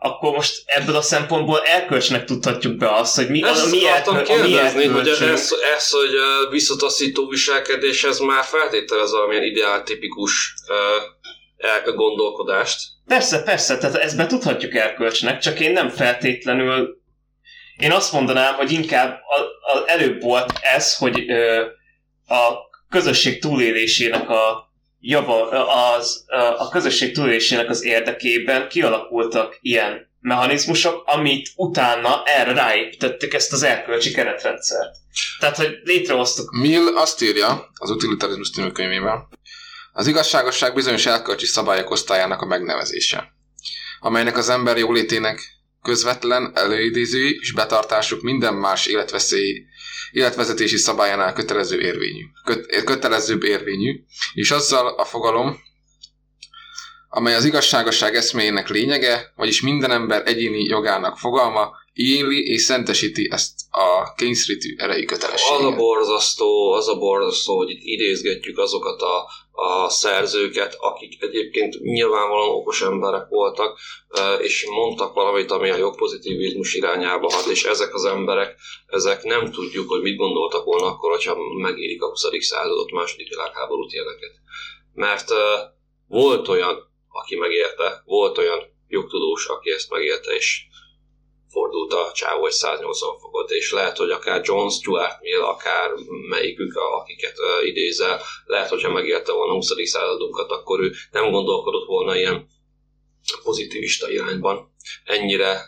[0.00, 4.16] Akkor most ebből a szempontból erkölcsnek tudhatjuk be azt, hogy mi, Ezt a, mi, akartam
[4.16, 9.42] erköl, a mi kérdezni, hogy ez, ez, hogy ö, visszataszító viselkedés, ez már feltételez valamilyen
[9.42, 12.80] ideáltipikus uh, gondolkodást.
[13.06, 16.96] Persze, persze, tehát ezt be tudhatjuk erkölcsnek, csak én nem feltétlenül...
[17.76, 19.40] Én azt mondanám, hogy inkább a,
[19.72, 21.64] a, előbb volt ez, hogy ö,
[22.26, 24.67] a közösség túlélésének a
[25.00, 25.48] java,
[25.94, 26.24] az,
[26.58, 34.10] a közösség túlélésének az érdekében kialakultak ilyen mechanizmusok, amit utána erre ráépítettek ezt az erkölcsi
[34.10, 34.96] keretrendszert.
[35.38, 39.28] Tehát, hogy létrehoztuk Mill azt írja az Utilitarizmus című könyvében,
[39.92, 43.32] az igazságosság bizonyos elkölcsi szabályok osztályának a megnevezése,
[44.00, 45.40] amelynek az ember jólétének
[45.82, 49.64] közvetlen előidéző és betartásuk minden más életveszély,
[50.12, 54.00] életvezetési szabályánál kötelező érvényű, köt, kötelezőbb érvényű,
[54.34, 55.56] és azzal a fogalom,
[57.08, 63.52] amely az igazságosság eszméjének lényege, vagyis minden ember egyéni jogának fogalma, igényli és szentesíti ezt
[63.70, 65.58] a kényszerítő erei kötelességet.
[65.58, 69.28] Az a borzasztó, az a borzasztó, hogy itt idézgetjük azokat a,
[69.60, 73.78] a szerzőket, akik egyébként nyilvánvalóan okos emberek voltak,
[74.38, 79.88] és mondtak valamit, ami a jogpozitivizmus irányába hat, és ezek az emberek, ezek nem tudjuk,
[79.88, 82.22] hogy mit gondoltak volna akkor, hogyha megérik a 20.
[82.40, 84.32] századot, második világháborút ilyeneket.
[84.94, 85.28] Mert
[86.08, 90.66] volt olyan, aki megérte, volt olyan jogtudós, aki ezt megérte, és
[91.50, 95.90] fordult a csávó egy 180 fokot, és lehet, hogy akár John Stuart Mill, akár
[96.28, 99.72] melyikük, akiket uh, idézel, lehet, hogyha megérte volna a 20.
[99.84, 102.46] századunkat, akkor ő nem gondolkodott volna ilyen
[103.42, 104.72] pozitivista irányban.
[105.04, 105.66] Ennyire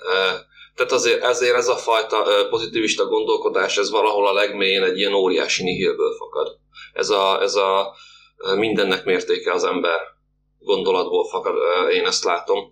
[0.75, 5.63] tehát azért, ezért ez a fajta pozitivista gondolkodás, ez valahol a legmélyén egy ilyen óriási
[5.63, 6.57] nihilből fakad.
[6.93, 7.95] Ez a, ez a
[8.57, 10.01] mindennek mértéke az ember
[10.59, 11.55] gondolatból fakad,
[11.93, 12.71] én ezt látom.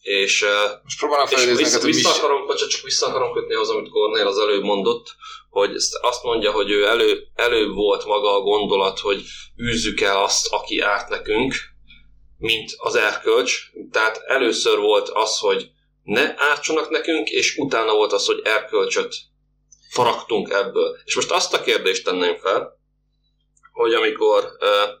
[0.00, 0.44] És
[0.82, 2.18] Most próbálom és vissza, neked, vissza is...
[2.18, 5.14] akarom, bocsánat, csak vissza akarom kötni az, amit Kornél az előbb mondott,
[5.50, 9.22] hogy azt mondja, hogy ő elő, előbb volt maga a gondolat, hogy
[9.62, 11.54] űzzük el azt, aki árt nekünk,
[12.38, 13.60] mint az erkölcs.
[13.90, 15.70] Tehát először volt az, hogy
[16.02, 19.14] ne ártsanak nekünk, és utána volt az, hogy erkölcsöt
[19.88, 20.96] faragtunk ebből.
[21.04, 22.78] És most azt a kérdést tenném fel,
[23.72, 24.99] hogy amikor uh,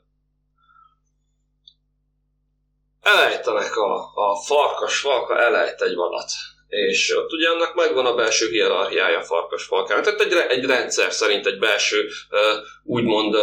[3.00, 6.30] elejtenek a, a farkas falka, elejt egy valat.
[6.68, 10.04] És ott ugye annak megvan a belső hierarchiája a farkas falkának.
[10.04, 12.08] Tehát egy, egy rendszer szerint, egy belső,
[12.84, 13.36] úgymond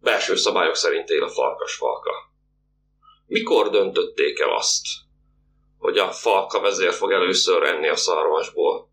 [0.00, 2.10] belső szabályok szerint él a farkas falka.
[3.26, 4.86] Mikor döntötték el azt,
[5.78, 8.90] hogy a falka vezér fog először enni a szarvasból,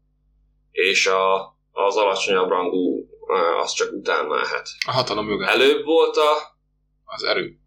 [0.72, 3.10] és a, az alacsonyabb rangú
[3.62, 4.68] az csak utána ehet.
[4.88, 5.48] A hatalom mögött.
[5.48, 6.58] Előbb volt a,
[7.06, 7.60] Az erő.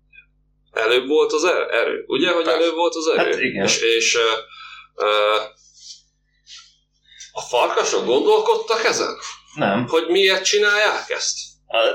[0.72, 2.58] Előbb volt az er- erő, ugye, hogy Persze.
[2.61, 3.30] előbb volt az erő?
[3.30, 3.64] Hát igen.
[3.64, 4.30] És, és ö,
[5.04, 5.35] ö,
[7.32, 9.16] a farkasok gondolkodtak ezen?
[9.54, 9.87] Nem.
[9.88, 11.37] Hogy miért csinálják ezt?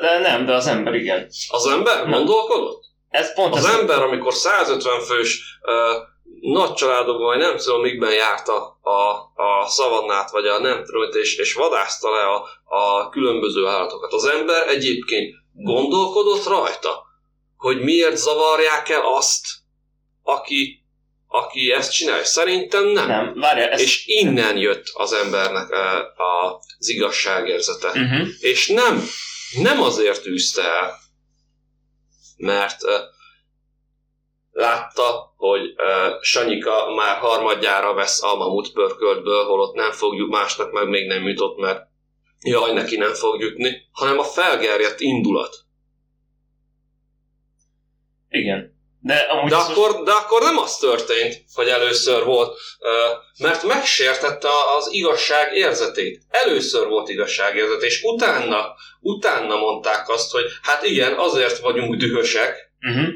[0.02, 1.28] De nem, de az ember igen.
[1.50, 2.12] Az ember Nem.
[2.12, 2.84] gondolkodott?
[3.10, 5.98] Ez pont Az ez ember, amikor 150 fős ö,
[6.42, 9.12] nagy családokban, vagy nem tudom, mikben járta a,
[9.44, 14.14] a szavannát, vagy a nem tudom, és, és vadászta le a, a különböző állatokat.
[14.14, 17.07] Az ember egyébként gondolkodott rajta,
[17.58, 19.46] hogy miért zavarják el azt,
[20.24, 20.86] aki,
[21.28, 22.24] aki ezt csinálja.
[22.24, 23.08] Szerintem nem.
[23.08, 23.82] Nem, várjál, ez...
[23.82, 25.70] És innen jött az embernek
[26.78, 27.88] az igazságérzete.
[27.88, 28.28] Uh-huh.
[28.40, 29.04] És nem,
[29.62, 30.96] nem azért űzte el,
[32.38, 32.82] mert
[34.52, 40.88] látta, hogy uh, Sanyika már harmadjára vesz a mamut pörköltből, holott nem fogjuk, másnak meg
[40.88, 41.88] még nem jutott, mert
[42.42, 45.56] jaj, neki nem fog jutni, hanem a felgerjedt indulat.
[48.30, 48.76] Igen.
[49.02, 52.60] De amúgy De akkor, de akkor nem az történt, hogy először volt,
[53.40, 56.22] mert megsértette az igazság érzetét.
[56.30, 63.08] Először volt igazságérzet, és utána, utána mondták azt, hogy hát igen, azért vagyunk dühösek, Uh-huh.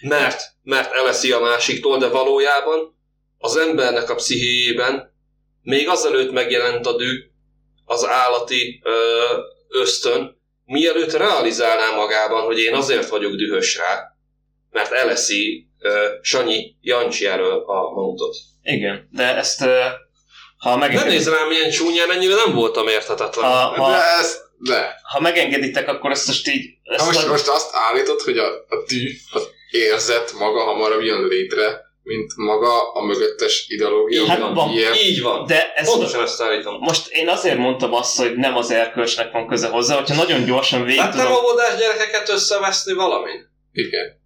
[0.00, 2.96] mert, mert eleszi a másiktól, de valójában
[3.38, 5.14] az embernek a pszichéjében
[5.62, 7.24] még azelőtt megjelent a düh,
[7.84, 9.22] az állati ö,
[9.68, 14.07] ösztön, mielőtt realizálná magában, hogy én azért vagyok dühös rá,
[14.78, 18.34] mert eleszi ö, Sanyi Jancsi erről a mamutot.
[18.62, 19.80] Igen, de ezt ö,
[20.58, 23.44] ha megengeditek, nézz rám ilyen csúnyán, ennyire nem voltam érthetetlen.
[23.50, 24.94] ha, De ha, ez, de.
[25.12, 26.64] ha megengeditek, akkor ezt most így...
[26.84, 31.00] Ha Ezt most, nagy- most azt állítod, hogy a, a tű, az érzet maga hamarabb
[31.02, 34.22] jön létre, mint maga a mögöttes ideológia.
[34.22, 34.54] Így Hát van.
[34.54, 34.70] van.
[34.70, 35.46] Ilyen- Így van.
[35.46, 36.78] de ez Pontosan ezt állítom.
[36.78, 40.84] Most én azért mondtam azt, hogy nem az erkölcsnek van köze hozzá, hogyha nagyon gyorsan
[40.84, 41.42] végig Hát nem tudom...
[41.44, 43.46] óvodás gyerekeket összeveszni valamin?
[43.72, 44.17] Igen.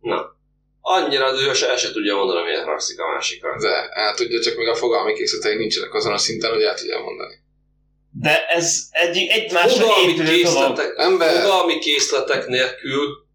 [0.00, 0.38] Na.
[0.80, 3.58] Annyira dühös, el se tudja mondani, miért haragszik a másikra.
[3.60, 7.00] De el tudja, csak még a fogalmi készletei nincsenek azon a szinten, hogy el tudja
[7.00, 7.34] mondani.
[8.12, 13.26] De ez egy, egymásra Fogalmi épülő készletek, Ember- fogalmi készletek nélkül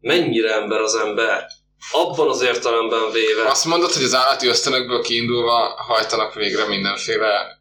[0.00, 1.46] mennyire ember az ember?
[1.92, 3.48] Abban az értelemben véve.
[3.48, 7.60] Azt mondod, hogy az állati ösztönökből kiindulva hajtanak végre mindenféle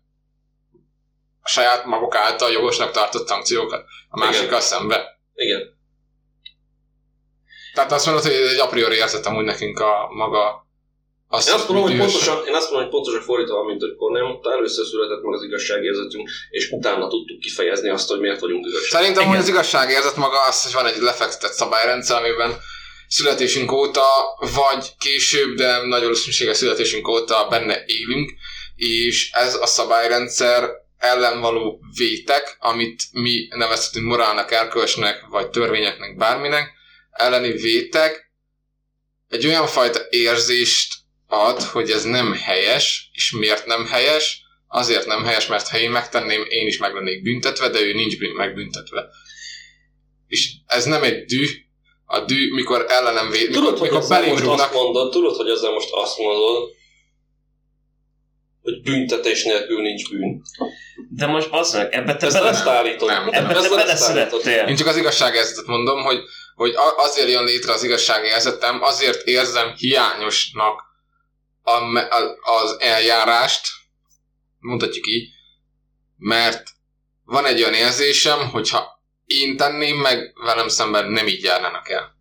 [1.41, 5.19] a saját maguk által jogosnak tartott szankciókat a másikkal szembe.
[5.33, 5.76] Igen.
[7.77, 10.65] Tehát azt mondod, hogy ez egy a priori érzet amúgy nekünk a maga
[11.27, 14.23] azt, Én azt mondom, hogy pontosan, én azt mondom, hogy pontosan fordítva, mint hogy Cornél
[14.23, 18.89] mondta, először született meg az igazságérzetünk, és utána tudtuk kifejezni azt, hogy miért vagyunk igazság.
[18.89, 19.33] Szerintem, Igen.
[19.33, 22.51] hogy az igazságérzet maga az, hogy van egy lefektetett szabályrendszer, amiben
[23.07, 24.07] születésünk óta,
[24.55, 28.31] vagy később, de nagy valószínűséggel születésünk óta benne élünk,
[28.75, 36.75] és ez a szabályrendszer ellen való vétek, amit mi nevezhetünk morálnak, erkölcsnek, vagy törvényeknek, bárminek,
[37.17, 38.31] elleni vétek
[39.27, 40.93] egy olyan fajta érzést
[41.27, 45.91] ad, hogy ez nem helyes, és miért nem helyes, azért nem helyes, mert ha én
[45.91, 49.05] megtenném, én is meg lennék büntetve, de ő nincs bűn- megbüntetve.
[50.27, 51.45] És ez nem egy dű,
[52.05, 55.11] a dű, mikor ellenem véd, mikor, Tudod, hogy mikor ezzel belém most rúgnak, azt mondod,
[55.11, 56.69] tudod, hogy ezzel most azt mondod,
[58.61, 60.41] hogy büntetés nélkül nincs bűn.
[61.09, 62.49] De most bazd meg, ebbe te Ezt, bele...
[62.49, 63.07] ezt állítod.
[63.07, 63.27] Nem.
[63.27, 63.77] Ebbe te ezt állítod.
[63.77, 64.67] beleszülettél.
[64.67, 66.19] Én csak az igazságérzetet mondom, hogy,
[66.57, 70.81] hogy azért jön létre az igazságérzetem, azért érzem hiányosnak
[71.61, 73.67] a, a, az eljárást,
[74.59, 75.29] mondhatjuk így,
[76.17, 76.69] mert
[77.23, 82.15] van egy olyan érzésem, hogyha én tenném meg, velem szemben nem így járnának el.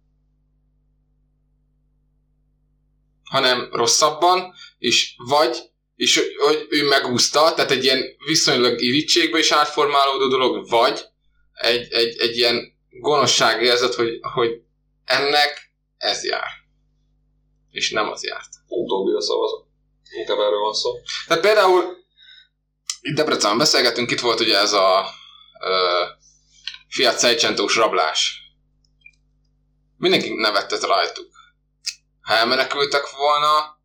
[3.25, 5.57] Hanem rosszabban, és vagy,
[5.94, 11.05] és hogy ő megúszta, tehát egy ilyen viszonylag irítségbe is átformálódó dolog, vagy
[11.53, 14.62] egy, egy, egy ilyen gonoszságérzet, hogy, hogy
[15.04, 16.50] ennek ez jár.
[17.70, 18.48] És nem az járt.
[18.66, 19.66] Utóbbira szavazok.
[20.18, 20.90] Inkább erről van szó.
[21.26, 21.96] Tehát például
[23.00, 25.06] itt Debrecenben beszélgetünk, itt volt ugye ez a
[25.61, 26.04] ö,
[26.88, 28.40] Fiat Seicentós rablás.
[29.96, 31.35] Mindenki nevettet rajtuk.
[32.20, 33.80] Ha elmenekültek volna,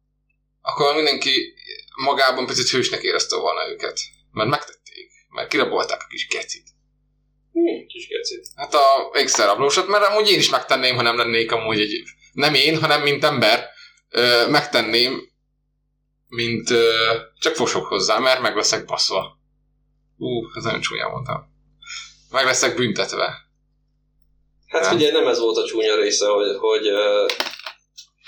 [0.62, 1.54] akkor mindenki
[1.96, 4.00] magában picit hősnek érezte volna őket.
[4.32, 5.12] Mert megtették.
[5.30, 6.70] Mert kirabolták a kis kecit.
[7.54, 8.48] Hm, kis gecit.
[8.56, 12.04] Hát a ékszerrablósat, mert amúgy én is megtenném, ha nem lennék amúgy egy...
[12.34, 13.70] Nem én, hanem mint ember
[14.10, 15.30] ö, megtenném,
[16.28, 19.40] mint ö, csak fosok hozzá, mert meg leszek baszva.
[20.18, 21.50] Ú, ez nagyon csúnyán mondtam.
[22.30, 23.50] Meg leszek büntetve.
[24.68, 24.92] Hát Nem.
[24.92, 27.26] figyelj, nem ez volt a csúnya része, hogy, hogy ö,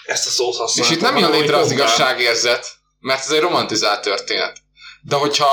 [0.06, 0.96] ezt a szót És használtam.
[0.96, 1.86] itt nem jön létre az fogál.
[1.86, 2.68] igazságérzet,
[3.00, 4.58] mert ez egy romantizált történet.
[5.02, 5.48] De hogyha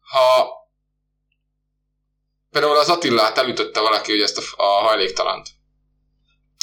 [0.00, 0.48] ha
[2.54, 5.48] például az Attilát elütötte valaki, hogy ezt a, a hajléktalant.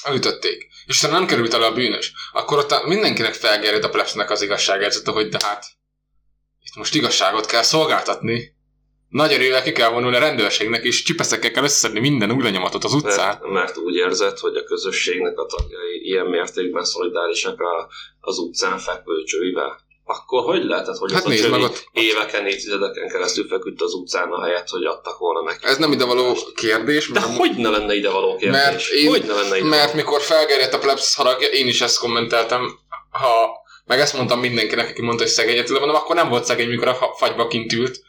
[0.04, 0.68] Elütötték.
[0.86, 2.14] És utána nem került elő a bűnös.
[2.34, 5.66] Akkor ott mindenkinek felgerjed a plebsznek az igazságérzete, hogy de hát
[6.64, 8.56] itt most igazságot kell szolgáltatni.
[9.10, 13.28] Nagy erővel ki kell vonulni a rendőrségnek, és csipeszekkel kell összeszedni minden új az utcán.
[13.28, 18.78] Mert, mert úgy érzed, hogy a közösségnek a tagjai ilyen mértékben szolidárisak a, az utcán
[18.78, 19.80] fekvő csőivel.
[20.06, 24.32] Akkor hogy lehetett, hogy Hát az a meg ott- éveken, évtizedeken keresztül feküdt az utcán
[24.32, 25.66] a helyet, hogy adtak volna neki?
[25.66, 28.62] Ez nem ide való kérdés, De mert hogy ne lenne ide való kérdés?
[28.62, 32.00] Mert én- hogy ne lenne ide Mert mikor felgerjedt a plebsz haragja, én is ezt
[32.00, 36.70] kommenteltem, ha meg ezt mondtam mindenkinek, aki mondta, hogy szegényet mondom, akkor nem volt szegény,
[36.70, 38.00] mikor a fa- fagyba kint ült,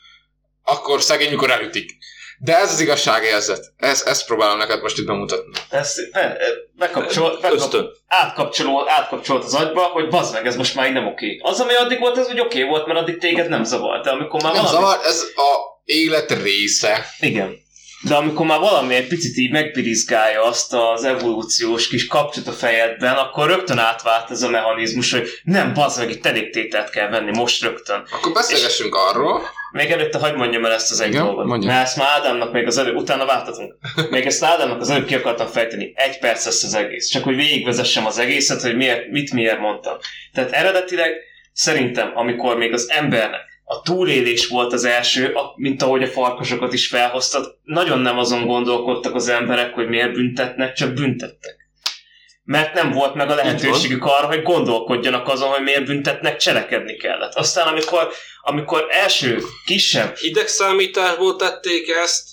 [0.64, 1.90] akkor szegény, mikor elütik.
[2.44, 3.72] De ez az igazságérzet.
[3.76, 5.52] Ez, ezt próbálom neked most itt bemutatni.
[5.70, 6.36] Ez be,
[6.78, 7.88] bekapcsol, bekap, Ösztön.
[8.06, 11.38] átkapcsolódott, átkapcsolt az agyba, hogy bazd meg, ez most már így nem oké.
[11.42, 14.04] Az, ami addig volt, ez úgy oké volt, mert addig téged nem zavart.
[14.04, 14.84] De amikor már Nem valami...
[14.84, 17.06] zavar, ez a élet része.
[17.20, 17.54] Igen.
[18.02, 23.14] De amikor már valami egy picit így megpirizgálja azt az evolúciós kis kapcsot a fejedben,
[23.14, 27.30] akkor rögtön átvált ez a mechanizmus, hogy nem, bazd meg, itt elég tételt kell venni,
[27.36, 28.02] most rögtön.
[28.10, 29.42] Akkor beszélgessünk arról,
[29.72, 31.46] Még előtte hagyd mondjam el ezt az egy Igen, dolgot.
[31.46, 31.68] mondja.
[31.68, 33.74] Mert ezt már Ádámnak még az előbb, utána váltatunk.
[34.10, 35.92] Még ezt Ádámnak az előbb ki akartam fejteni.
[35.94, 37.08] Egy perc lesz az egész.
[37.08, 39.96] Csak hogy végigvezessem az egészet, hogy miért, mit miért mondtam.
[40.32, 41.12] Tehát eredetileg
[41.52, 46.88] szerintem, amikor még az embernek a túlélés volt az első, mint ahogy a farkasokat is
[46.88, 51.56] felhoztad, nagyon nem azon gondolkodtak az emberek, hogy miért büntetnek, csak büntettek.
[52.44, 57.34] mert nem volt meg a lehetőségük arra, hogy gondolkodjanak azon, hogy miért büntetnek, cselekedni kellett.
[57.34, 58.08] Aztán amikor,
[58.42, 60.14] amikor első kisebb...
[60.20, 62.28] Idegszámításból tették ezt?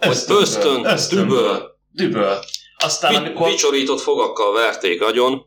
[0.00, 1.78] Ösztön, ösztön, ösztön düböl.
[1.90, 2.38] Düböl.
[2.76, 3.48] Aztán amikor...
[3.48, 5.46] Vicsorított fogakkal verték agyon,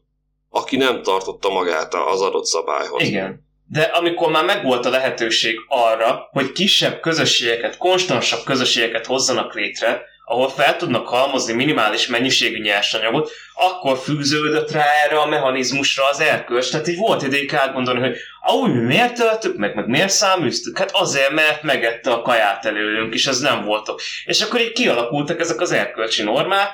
[0.50, 3.04] aki nem tartotta magát az adott szabályhoz.
[3.04, 3.47] Igen.
[3.70, 10.50] De amikor már megvolt a lehetőség arra, hogy kisebb közösségeket, konstansabb közösségeket hozzanak létre, ahol
[10.50, 16.70] fel tudnak halmozni minimális mennyiségű nyersanyagot, akkor fűződött rá erre a mechanizmusra az erkölcs.
[16.70, 20.78] Tehát így volt ideig átgondolni, hogy ahogy mi miért töltük meg, meg miért száműztük?
[20.78, 24.02] Hát azért, mert megette a kaját előlünk, és ez nem voltok.
[24.26, 26.70] És akkor így kialakultak ezek az erkölcsi normák,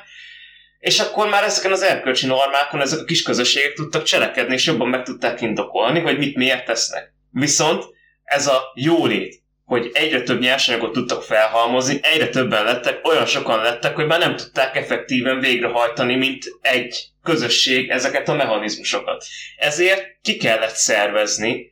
[0.84, 4.88] és akkor már ezeken az erkölcsi normákon ezek a kis közösségek tudtak cselekedni, és jobban
[4.88, 7.14] meg tudták indokolni, hogy mit miért tesznek.
[7.32, 7.84] Viszont
[8.24, 13.96] ez a jólét, hogy egyre több nyersanyagot tudtak felhalmozni, egyre többen lettek, olyan sokan lettek,
[13.96, 19.26] hogy már nem tudták effektíven végrehajtani, mint egy közösség ezeket a mechanizmusokat.
[19.58, 21.72] Ezért ki kellett szervezni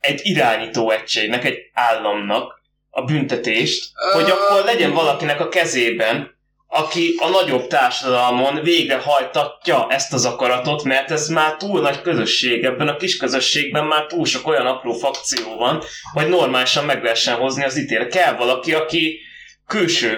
[0.00, 6.35] egy irányító egységnek, egy államnak a büntetést, hogy akkor legyen valakinek a kezében
[6.68, 12.88] aki a nagyobb társadalmon végrehajtatja ezt az akaratot, mert ez már túl nagy közösség, ebben
[12.88, 17.64] a kis közösségben már túl sok olyan apró fakció van, hogy normálisan meg lehessen hozni
[17.64, 18.12] az ítélet.
[18.12, 19.20] Kell valaki, aki
[19.66, 20.16] külső,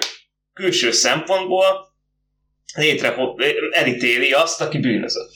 [0.52, 1.86] külső szempontból
[2.74, 3.16] létre,
[3.70, 5.30] elítéli azt, aki bűnözött.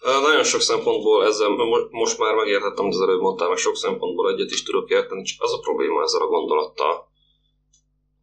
[0.00, 1.48] Nagyon sok szempontból ezzel
[1.90, 5.42] most már megértettem, hogy az előbb mondtál, meg sok szempontból egyet is tudok érteni, csak
[5.42, 7.08] az a probléma ezzel a gondolattal,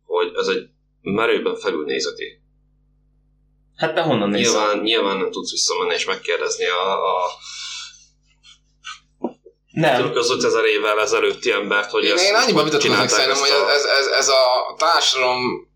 [0.06, 0.73] hogy ez egy
[1.04, 2.42] merőben felülnézeti.
[3.76, 4.52] Hát be honnan nézel?
[4.54, 7.30] Nyilván, nyilván nem tudsz visszamenni és megkérdezni a, a
[9.72, 10.12] nem.
[10.16, 14.06] az 5000 évvel ezelőtti embert, hogy én, ezt Én annyiban vitatkoznék szerintem, hogy ez, ez,
[14.06, 15.72] ez, a társadalom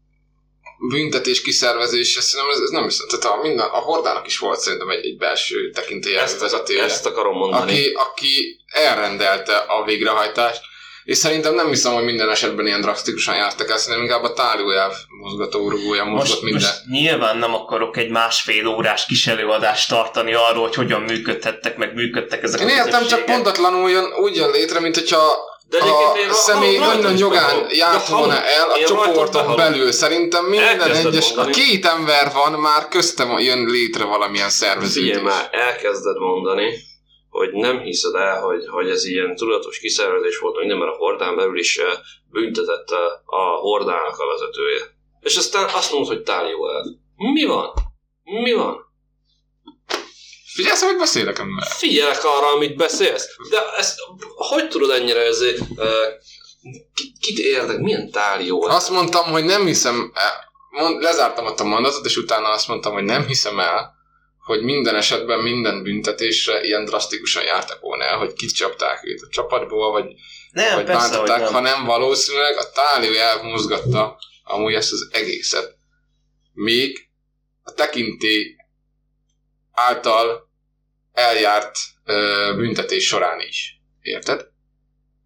[0.89, 4.89] büntetés kiszervezése, szerintem ez, ez nem is, tehát a, minden, a hordának is volt szerintem
[4.89, 6.83] egy, egy belső tekintélyes ezt, vezetője.
[6.83, 7.71] Ezt akarom mondani.
[7.71, 10.61] Aki, aki elrendelte a végrehajtást,
[11.07, 14.91] és szerintem nem hiszem, hogy minden esetben ilyen drasztikusan jártak el, szerintem inkább a tálójáv
[15.21, 16.61] mozgató rugója mozgott most, minden.
[16.61, 21.93] Most nyilván nem akarok egy másfél órás kis előadást tartani arról, hogy hogyan működhettek, meg
[21.93, 25.19] működtek ezek Én a értem, csak pontatlanul jön, úgy jön létre, mint hogyha
[25.69, 25.77] de
[26.29, 29.91] a személy nagyon jogán járt volna el a csoporton belül.
[29.91, 35.09] Szerintem minden egyes, a két ember van, már köztem jön létre valamilyen szerveződés.
[35.09, 36.73] Figyelj már, elkezded mondani,
[37.37, 41.35] hogy nem hiszed el, hogy, hogy ez ilyen tudatos kiszervezés volt, minden, mert a hordán
[41.35, 41.91] belül is eh,
[42.31, 42.89] büntetett
[43.25, 44.81] a hordának a vezetője.
[45.19, 46.83] És aztán azt mondod, hogy tálió el.
[47.15, 47.73] Mi van?
[48.23, 48.85] Mi van?
[50.53, 51.67] Figyelsz, hogy beszélek ember?
[51.67, 53.27] Figyelek arra, amit beszélsz.
[53.49, 53.99] De ezt
[54.35, 55.59] hogy tudod ennyire ezért...
[55.59, 55.87] Uh,
[57.19, 57.79] kit érdek?
[57.79, 58.63] Milyen tálió?
[58.63, 60.45] Azt mondtam, hogy nem hiszem el.
[60.69, 63.96] Mond, lezártam ott a mondatot, és utána azt mondtam, hogy nem hiszem el,
[64.47, 69.91] hogy minden esetben minden büntetésre ilyen drasztikusan jártak volna el, hogy kicsapták őt a csapatból,
[69.91, 70.05] vagy,
[70.51, 71.53] nem, vagy persze, bántották, nem.
[71.53, 75.75] hanem valószínűleg a tálió elmozgatta amúgy ezt az egészet.
[76.53, 77.09] Még
[77.63, 78.55] a tekintély
[79.71, 80.49] által
[81.13, 83.81] eljárt ö, büntetés során is.
[84.01, 84.45] Érted?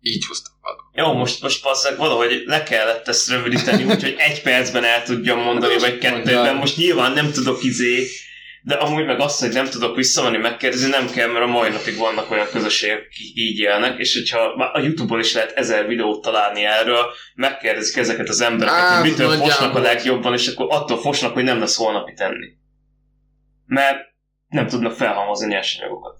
[0.01, 0.77] Így hoztam való.
[0.93, 5.77] Jó, most, most passzak valahogy le kellett ezt rövidíteni, úgyhogy egy percben el tudjam mondani,
[5.79, 6.55] vagy kettőben.
[6.55, 8.07] Most nyilván nem tudok izé
[8.63, 11.97] de amúgy meg azt, hogy nem tudok visszamenni megkérdezni, nem kell, mert a mai napig
[11.97, 14.39] vannak olyan közösségek, akik így élnek, és hogyha
[14.73, 17.05] a Youtube-on is lehet ezer videót találni erről,
[17.35, 21.43] megkérdezik ezeket az embereket, Á, hogy mitől fosnak a legjobban, és akkor attól fosnak, hogy
[21.43, 22.47] nem lesz holnapi tenni.
[23.65, 23.97] Mert
[24.47, 26.19] nem tudnak felhalmozni nyersanyagokat.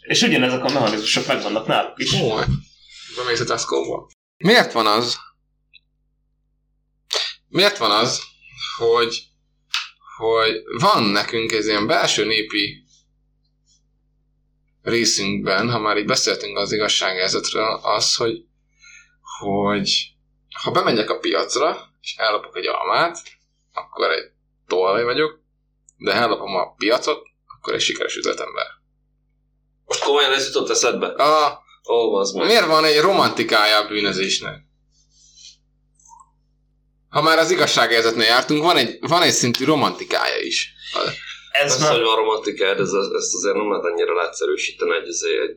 [0.00, 2.12] És ugyanezek a mechanizmusok megvannak náluk is.
[2.12, 2.34] Ó,
[3.16, 4.06] bemész a
[4.36, 5.16] Miért van az?
[7.48, 8.20] Miért van az,
[8.76, 9.29] hogy
[10.20, 12.84] hogy van nekünk ez ilyen belső népi
[14.82, 18.44] részünkben, ha már így beszéltünk az igazságjelzetről, az, hogy,
[19.38, 20.12] hogy
[20.62, 23.18] ha bemegyek a piacra, és ellopok egy almát,
[23.72, 24.30] akkor egy
[24.66, 25.40] tolvaj vagyok,
[25.96, 28.66] de ha ellopom a piacot, akkor egy sikeres üzletember.
[29.84, 31.06] Most komolyan ez jutott eszedbe?
[31.06, 34.69] A, Ó, az miért van egy romantikája a bűnözésnek?
[37.10, 40.72] Ha már az igazságérzetnél jártunk, van egy, van egy szintű romantikája is.
[41.50, 41.92] Ez az, már...
[41.92, 45.08] hogy van romantikája, ez, ezt azért nem lehet annyira leegyszerűsíteni, egy,
[45.48, 45.56] egy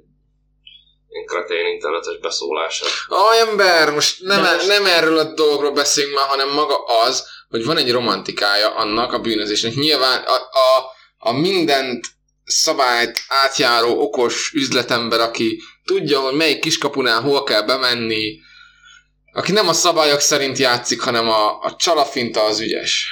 [1.14, 2.86] én kretén internetes beszólása.
[3.08, 4.68] Aj, ember, most nem, most...
[4.68, 9.20] nem erről a dologról beszélünk már, hanem maga az, hogy van egy romantikája annak a
[9.20, 9.74] bűnözésnek.
[9.74, 12.06] Nyilván a, a, a mindent
[12.46, 18.40] szabályt átjáró okos üzletember, aki tudja, hogy melyik kiskapunál hol kell bemenni,
[19.34, 23.08] aki nem a szabályok szerint játszik, hanem a, a csalafinta az ügyes.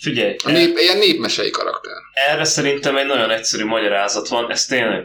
[0.00, 1.92] Figyelj, A nép, ilyen népmesei karakter.
[2.14, 5.04] erre szerintem egy nagyon egyszerű magyarázat van, ez tényleg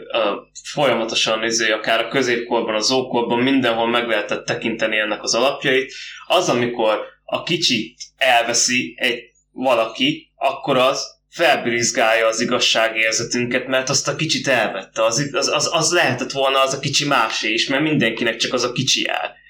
[0.72, 5.94] folyamatosan izé, akár a középkorban, az ókorban, mindenhol meg lehetett tekinteni ennek az alapjait.
[6.26, 14.16] Az, amikor a kicsit elveszi egy valaki, akkor az felbrizgálja az igazságérzetünket, mert azt a
[14.16, 15.04] kicsit elvette.
[15.04, 18.62] Az, az, az, az lehetett volna az a kicsi másé is, mert mindenkinek csak az
[18.62, 19.42] a kicsi jár.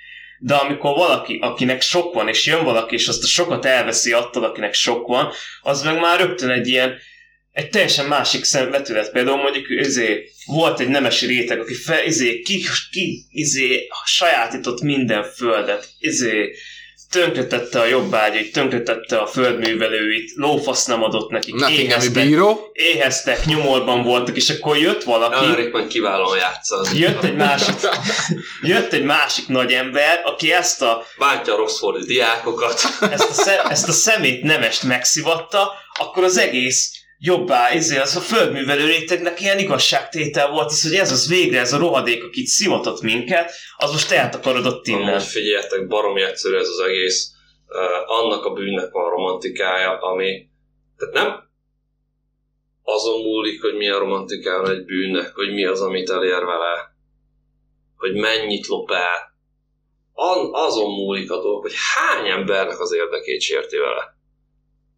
[0.47, 4.45] De amikor valaki, akinek sok van, és jön valaki, és azt a sokat elveszi attól,
[4.45, 5.33] akinek sok van,
[5.63, 6.95] az meg már rögtön egy ilyen,
[7.53, 9.11] egy teljesen másik szemvetület.
[9.13, 15.23] Például mondjuk izé, volt egy nemesi réteg, aki fe, izé, ki, ki izé, sajátított minden
[15.23, 16.55] földet, izé,
[17.15, 22.71] tönkretette a jobbágyait, tönkretette a földművelőit, lófasz nem adott nekik, éheztek, bíró.
[22.73, 26.87] éheztek, nyomorban voltak, és akkor jött valaki, Alan Rickman kiválóan játsza.
[26.95, 27.75] jött egy másik,
[28.73, 32.81] jött egy másik nagy ember, aki ezt a, Bántja a Roxfordi diákokat.
[33.01, 38.21] ezt a, szem, ezt a szemét nemest megszivatta, akkor az egész jobbá, ezért az a
[38.21, 43.01] földművelő rétegnek ilyen igazságtétel volt, az, hogy ez az végre, ez a rohadék, akit szivatott
[43.01, 45.09] minket, az most eltakarodott innen.
[45.09, 47.33] Amúgy figyeljetek, baromi egyszerű ez az egész.
[47.69, 50.49] Uh, annak a bűnnek van romantikája, ami...
[50.97, 51.45] Tehát nem
[52.85, 56.95] azon múlik, hogy milyen romantikája van egy bűnnek, hogy mi az, amit elér vele,
[57.97, 59.33] hogy mennyit lop el.
[60.13, 64.14] An, azon múlik a dolog, hogy hány embernek az érdekét sérti vele.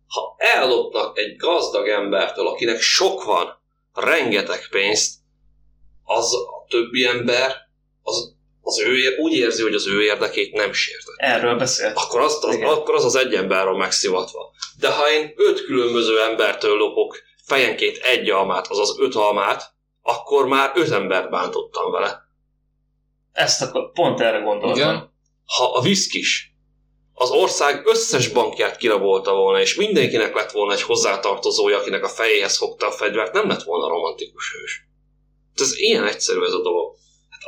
[0.09, 3.63] Ha ellopnak egy gazdag embertől, akinek sok van,
[3.95, 5.15] rengeteg pénzt,
[6.05, 7.57] az a többi ember,
[8.03, 8.35] az
[8.67, 11.15] az ő, ér- úgy érzi, hogy az ő érdekét nem sértett.
[11.17, 11.97] Erről beszélt.
[11.97, 12.69] Akkor, az, Igen.
[12.69, 14.51] akkor az az egy ember van megszivatva.
[14.79, 20.73] De ha én öt különböző embertől lopok fejenként egy almát, azaz öt almát, akkor már
[20.75, 22.21] öt embert bántottam vele.
[23.33, 24.79] Ezt akkor pont erre gondoltam.
[24.79, 25.13] Igen.
[25.45, 26.56] Ha a viszkis
[27.19, 32.57] az ország összes bankját kirabolta volna, és mindenkinek lett volna egy hozzátartozója, akinek a fejéhez
[32.57, 34.81] fogta a fegyvert, nem lett volna romantikus hős.
[35.57, 36.95] Hát Ez ilyen egyszerű ez a dolog.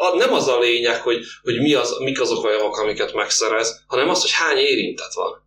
[0.01, 3.85] Hát nem az a lényeg, hogy, hogy mi az, mik azok a javak, amiket megszerez,
[3.87, 5.47] hanem az, hogy hány érintett van.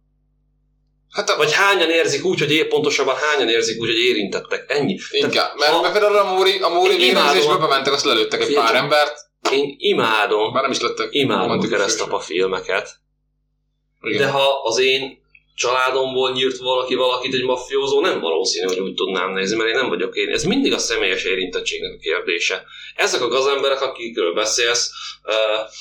[1.09, 4.65] Hát a, Vagy hányan érzik úgy, hogy épp pontosabban hányan érzik úgy, hogy érintettek.
[4.67, 4.97] Ennyi.
[5.11, 5.55] inkább.
[5.57, 9.29] Mert, ha- mert például a Móri, a Móri a- bementek, azt lelőttek egy pár embert,
[9.51, 12.89] Én imádom, bár nem is lettek imádom keresztapa filmeket,
[14.01, 14.21] Igen.
[14.21, 15.21] de ha az én
[15.55, 19.89] családomból nyírt valaki valakit egy maffiózó, nem valószínű, hogy úgy tudnám nézni, mert én nem
[19.89, 20.29] vagyok én.
[20.29, 22.63] Ez mindig a személyes érintettségnek a kérdése.
[22.95, 24.89] Ezek a gazemberek, akikről beszélsz,
[25.23, 25.33] uh,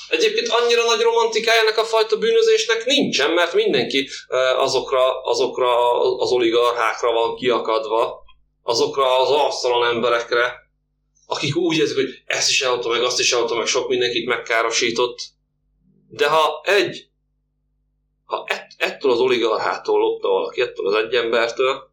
[0.08, 6.30] egyébként annyira nagy romantikája ennek a fajta bűnözésnek nincsen, mert mindenki uh, azokra, azokra az
[6.30, 8.22] oligarchákra van kiakadva,
[8.62, 10.68] azokra az arctalan emberekre,
[11.26, 15.18] akik úgy érzik, hogy ezt is elhozta, meg azt is elhozta, meg sok mindenkit megkárosított.
[16.08, 17.09] De ha egy
[18.30, 21.90] ha ett, ettől az oligarchától lopta valaki, ettől az egy embertől,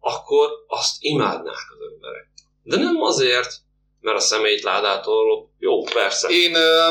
[0.00, 2.28] akkor azt imádnák az emberek.
[2.62, 3.52] De nem azért,
[4.00, 5.50] mert a szemétládától lop.
[5.58, 6.28] Jó, persze.
[6.28, 6.90] Én ö,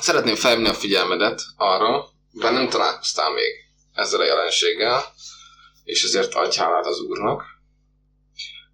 [0.00, 3.54] szeretném felhívni a figyelmedet arra, bár nem találkoztál még
[3.92, 5.04] ezzel a jelenséggel,
[5.84, 7.42] és ezért adj hálát az úrnak,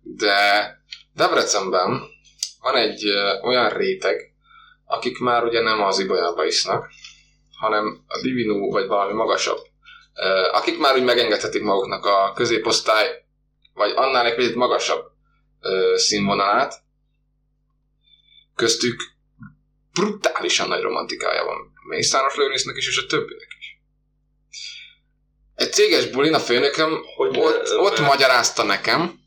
[0.03, 0.69] de
[1.13, 2.03] Debrecenben
[2.61, 4.35] van egy ö, olyan réteg,
[4.85, 6.89] akik már ugye nem az ibolyába isznak,
[7.57, 9.59] hanem a divinú vagy valami magasabb.
[10.53, 13.25] Akik már úgy megengedhetik maguknak a középosztály,
[13.75, 15.05] vagy annál egy kicsit magasabb
[15.95, 16.83] színvonalát,
[18.55, 19.01] köztük
[19.93, 23.79] brutálisan nagy romantikája van Mészáros Lőrincnek is, és a többinek is.
[25.55, 29.19] Egy céges bulin a főnököm Hogy, ott, ott magyarázta nekem,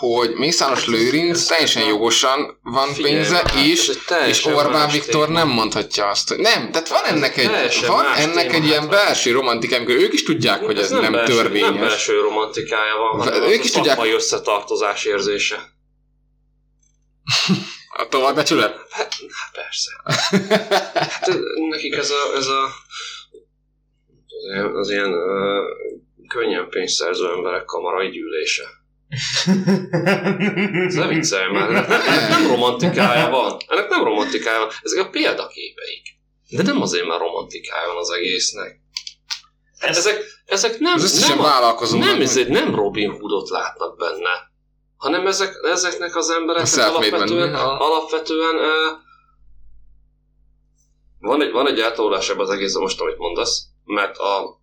[0.00, 5.38] hogy Mészáros Lőrinc teljesen jogosan van Figyelj, pénze, hát ez és, Orbán Viktor téma.
[5.38, 7.50] nem mondhatja azt, hogy nem, tehát van ennek egy,
[7.86, 8.90] van ennek téma, egy ilyen hát.
[8.90, 11.68] belső romantika, amikor ők is tudják, hogy ez, nem, belső, törvényes.
[11.68, 15.78] Nem belső romantikája van, hanem Ők is tudják- összetartozás érzése.
[17.96, 18.86] A továbbbecsület?
[18.90, 19.90] Hát, hát persze.
[20.94, 21.36] Hát ez-
[21.70, 22.64] nekik ez a, ez a
[24.26, 25.64] az ilyen, az ilyen uh,
[26.28, 28.64] könnyen pénzszerző emberek kamarai gyűlése.
[30.86, 33.56] Ez ne viccelj már, ennek nem romantikája van.
[33.66, 34.68] Ennek nem romantikája van.
[34.82, 36.18] Ezek a példaképeik.
[36.48, 38.80] De nem azért már romantikája van az egésznek.
[39.78, 44.50] Ezek, ezek nem, Az összesen nem, a, nem, ezért nem Robin Hoodot látnak benne,
[44.96, 48.98] hanem ezek, ezeknek az embereknek alapvetően, alapvetően uh,
[51.18, 54.59] van egy, van egy eltolódás ebben az egészben most, amit mondasz, mert a,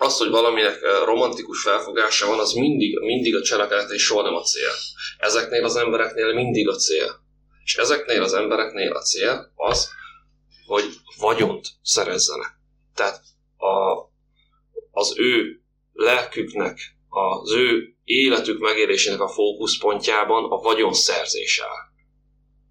[0.00, 4.42] az, hogy valaminek romantikus felfogása van, az mindig, mindig a cselekedet és soha nem a
[4.42, 4.72] cél.
[5.18, 7.20] Ezeknél az embereknél mindig a cél.
[7.64, 9.88] És ezeknél az embereknél a cél az,
[10.66, 10.84] hogy
[11.18, 12.50] vagyont szerezzenek.
[12.94, 13.20] Tehát
[13.56, 14.08] a,
[14.90, 15.60] az ő
[15.92, 16.78] lelküknek
[17.08, 21.89] az ő életük megélésének a fókuszpontjában a vagyonszerzés áll.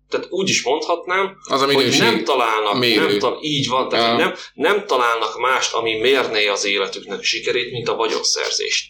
[0.10, 3.06] Tehát úgy is mondhatnám, Az hogy nem találnak, mérő.
[3.08, 7.88] nem tal- így van, tehát nem, nem találnak mást, ami mérné az életüknek sikerét, mint
[7.90, 8.88] a vagyonszerzést.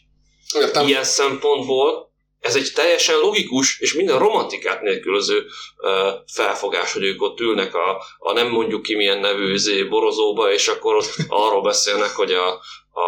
[0.55, 0.87] Értem.
[0.87, 2.09] Ilyen szempontból
[2.39, 5.45] ez egy teljesen logikus és minden romantikát nélkülöző
[5.77, 10.51] ö, felfogás, hogy ők ott ülnek a, a nem mondjuk ki milyen nevű izé, borozóba,
[10.51, 13.05] és akkor ott arról beszélnek, hogy a, a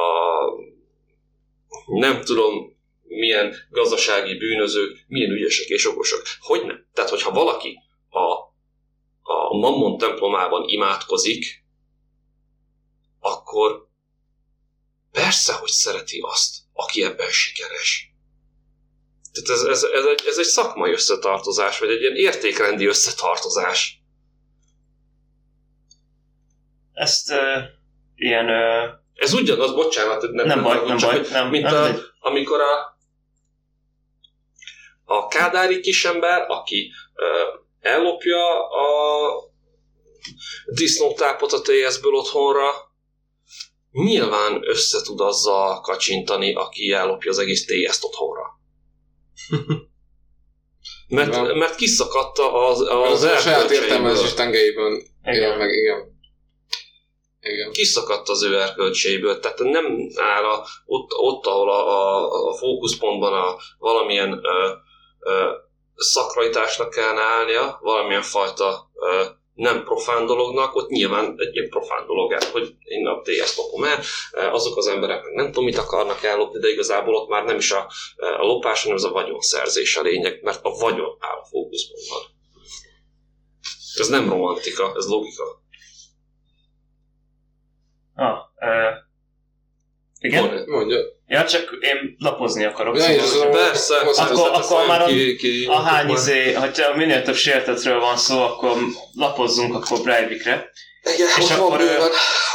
[1.99, 6.21] nem tudom milyen gazdasági bűnözők, milyen ügyesek és okosak.
[6.39, 6.85] Hogy nem?
[6.93, 7.77] Tehát, hogyha valaki
[9.61, 11.63] Mammon templomában imádkozik,
[13.19, 13.87] akkor
[15.11, 18.13] persze, hogy szereti azt, aki ebben sikeres.
[19.31, 24.01] Tehát ez, ez, ez, egy, ez egy szakmai összetartozás, vagy egy ilyen értékrendi összetartozás.
[26.93, 27.63] Ezt uh,
[28.15, 28.45] ilyen...
[28.45, 32.01] Uh, Ez ugyanaz, bocsánat, nem, nem baj, nem baj, nem, mint nem, a, mindegy.
[32.19, 32.97] amikor a,
[35.05, 37.25] a kádári kisember, aki ö,
[37.79, 39.50] ellopja a
[40.65, 42.69] disznótápot a TS-ből otthonra,
[43.91, 48.45] nyilván össze tud azzal kacsintani, aki ellopja az egész TS-t otthonra.
[51.07, 51.57] Mert, Igen.
[51.57, 55.57] mert kiszakadta az, az, Az a saját értelmezés tengelyében Igen.
[55.57, 56.19] meg, igen.
[57.41, 57.71] Igen.
[57.71, 63.33] kiszakadt az ő erkölcseiből, tehát nem áll a, ott, ott, ahol a, a, a fókuszpontban
[63.33, 64.69] a valamilyen ö,
[65.19, 65.51] ö,
[65.95, 72.31] szakralitásnak kellene állnia, valamilyen fajta ö, nem profán dolognak, ott nyilván egy ilyen profán dolog
[72.31, 73.99] el, hogy én a TS lopom el,
[74.51, 77.71] azok az emberek meg nem tudom, mit akarnak ellopni, de igazából ott már nem is
[77.71, 82.21] a, a lopás, hanem az a vagyonszerzés a lényeg, mert a vagyon áll a fókuszpontban.
[83.97, 85.61] Ez nem romantika, ez logika.
[88.15, 88.97] Ah, uh,
[90.19, 90.69] igen?
[90.69, 90.99] Mondja.
[91.31, 92.97] Ja, csak én lapozni akarok.
[92.97, 96.95] Ja, szóval, a- Persze, Akkor- akkor már a- ki, ki, a hány már- izé, hogyha
[96.95, 98.77] minél több sértetről van szó, akkor
[99.15, 100.69] lapozzunk akkor Breivikre.
[101.15, 101.81] Igen, És akkor.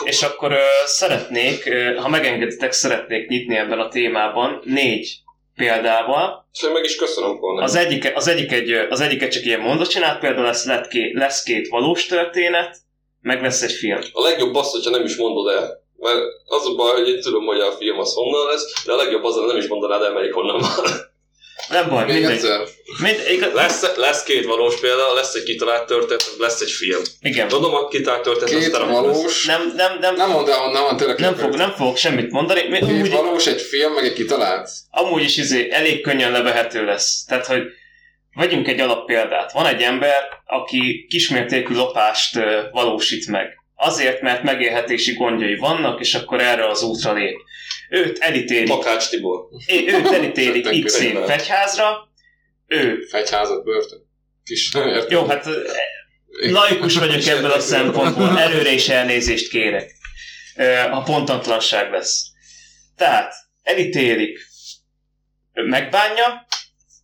[0.04, 5.08] És akkor szeretnék, ha megengeditek, szeretnék nyitni ebben a témában négy
[5.54, 6.48] példával.
[6.52, 7.62] És én meg is köszönöm volna.
[7.62, 11.42] Az egyik, az egyik, egy, az egyiket csak ilyen mondatcsinált példa lesz, lett ké, lesz
[11.42, 12.76] két valós történet,
[13.20, 14.00] meg lesz egy film.
[14.12, 15.84] A legjobb az, hogyha nem is mondod el.
[15.98, 18.96] Mert az a baj, hogy én tudom, hogy a film az honnan lesz, de a
[18.96, 20.86] legjobb az, hogy nem is mondanád el, melyik honnan van.
[21.68, 22.32] Nem baj, Még mindegy.
[22.32, 22.60] egyszer.
[23.02, 27.00] Mind, igaz, Lesz, lesz két valós példa, lesz egy kitalált történet, lesz egy film.
[27.20, 27.48] igen.
[27.48, 29.46] Tudom, a kitalált történet az Két terem valós.
[29.46, 31.18] Nem, nem, nem, Nem mondd el, honnan van tényleg.
[31.18, 32.62] nem, fog, nem fogok semmit mondani.
[32.68, 34.68] Mi- Két Amúgy, valós, egy film, meg egy kitalált.
[34.90, 37.24] amúgy is izé, elég könnyen levehető lesz.
[37.24, 37.62] Tehát, hogy
[38.34, 39.52] vegyünk egy alappéldát.
[39.52, 42.38] Van egy ember, aki kismértékű lopást
[42.72, 43.48] valósít meg.
[43.78, 47.36] Azért, mert megélhetési gondjai vannak, és akkor erre az útra lép.
[47.90, 49.48] Őt elítélik, Makács Tibor.
[49.66, 52.08] é- őt elítélik x év fegyházra,
[52.66, 53.98] ő, Fegyházat, börtön.
[54.44, 55.10] Kis, érted?
[55.10, 55.46] jó, hát
[56.28, 59.90] laikus vagyok ebből a szempontból, előre is elnézést kérek,
[60.90, 62.26] ha pontatlanság lesz.
[62.96, 64.46] Tehát elítélik,
[65.52, 66.45] megbánja,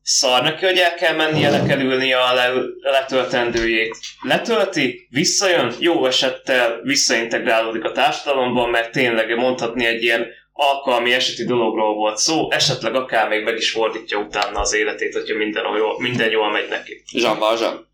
[0.03, 3.97] szar neki, hogy el kell mennie, le kell ülnie a le, letöltendőjét.
[4.23, 11.95] Letölti, visszajön, jó esettel visszaintegrálódik a társadalomban, mert tényleg mondhatni egy ilyen alkalmi eseti dologról
[11.95, 16.31] volt szó, esetleg akár még meg is fordítja utána az életét, hogyha minden jól, minden
[16.31, 17.03] jól megy neki.
[17.13, 17.91] Jean Valjean.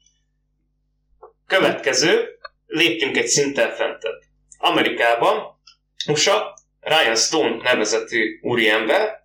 [1.47, 2.29] Következő,
[2.67, 4.21] lépjünk egy szinten fentebb.
[4.59, 5.43] Amerikában,
[6.09, 9.21] USA, Ryan Stone nevezetű úriember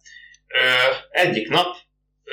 [0.47, 1.75] ö, egyik nap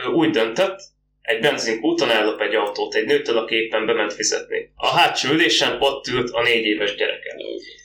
[0.05, 0.81] ö, úgy döntött,
[1.23, 4.73] egy benzinkúton ellop egy autót egy nőtől, aki éppen bement fizetni.
[4.77, 7.37] A hátsó ülésen ott ült a négy éves gyereke.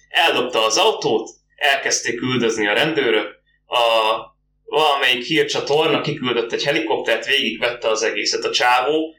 [0.09, 3.36] Ellopta az autót, elkezdték üldözni a rendőrök,
[3.68, 3.80] a
[4.66, 8.43] valamelyik hírcsatorna kiküldött egy helikoptert, végigvette az egészet.
[8.43, 9.13] A csávó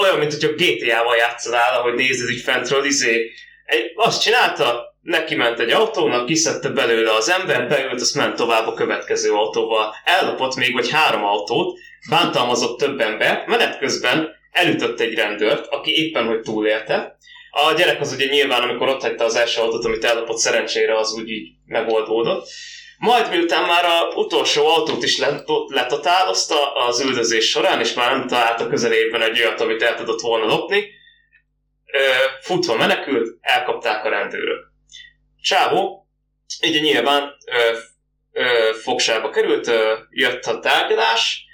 [0.00, 3.30] olyan, mint hogyha GTA-val játszanál, hogy nézed így fentről, izé.
[3.64, 8.66] Egy, azt csinálta, neki ment egy autónak, kiszedte belőle az ember, beült, azt ment tovább
[8.66, 9.94] a következő autóval.
[10.04, 11.78] Ellopott még vagy három autót,
[12.10, 17.16] bántalmazott több ember, menet közben elütött egy rendőrt, aki éppen hogy túlélte.
[17.50, 21.12] A gyerek az ugye nyilván, amikor ott hagyta az első autót, amit ellopott, szerencsére az
[21.12, 22.48] úgy így megoldódott.
[22.98, 28.26] Majd miután már a utolsó autót is let- letotálozta az üldözés során, és már nem
[28.26, 30.84] találta közelében egy olyat, amit el tudott volna lopni,
[32.40, 34.73] futva menekült, elkapták a rendőrök.
[35.44, 36.06] Csávó,
[36.60, 37.76] így nyilván ö,
[38.32, 41.44] ö, fogsába került, ö, jött a tárgyalás,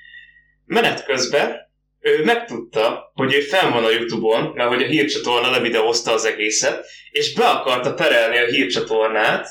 [0.64, 1.56] menet közben
[2.00, 6.86] ő megtudta, hogy ő fenn van a Youtube-on, mert hogy a hírcsatorna levideózta az egészet,
[7.10, 9.48] és be akarta perelni a hírcsatornát,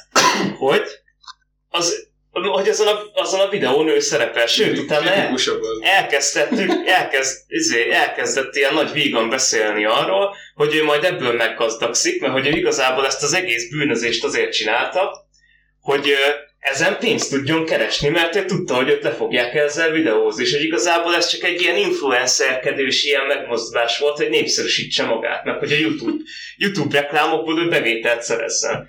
[0.58, 0.88] hogy
[1.70, 5.36] az hogy azon a, azon a videón ő szerepel, sőt, utána el,
[5.82, 12.34] elkezdtettük, elkezd, izé, elkezdett ilyen nagy vígan beszélni arról, hogy ő majd ebből meggazdagszik, mert
[12.34, 15.28] hogy ő igazából ezt az egész bűnözést azért csinálta,
[15.82, 16.14] hogy
[16.60, 20.64] ezen pénzt tudjon keresni, mert ő tudta, hogy őt le fogják ezzel videózni, és hogy
[20.64, 25.78] igazából ez csak egy ilyen influencerkedős ilyen megmozdulás volt, hogy népszerűsítse magát, meg hogy a
[25.78, 26.24] YouTube,
[26.58, 28.88] YouTube reklámokból ő bevételt szerezzen.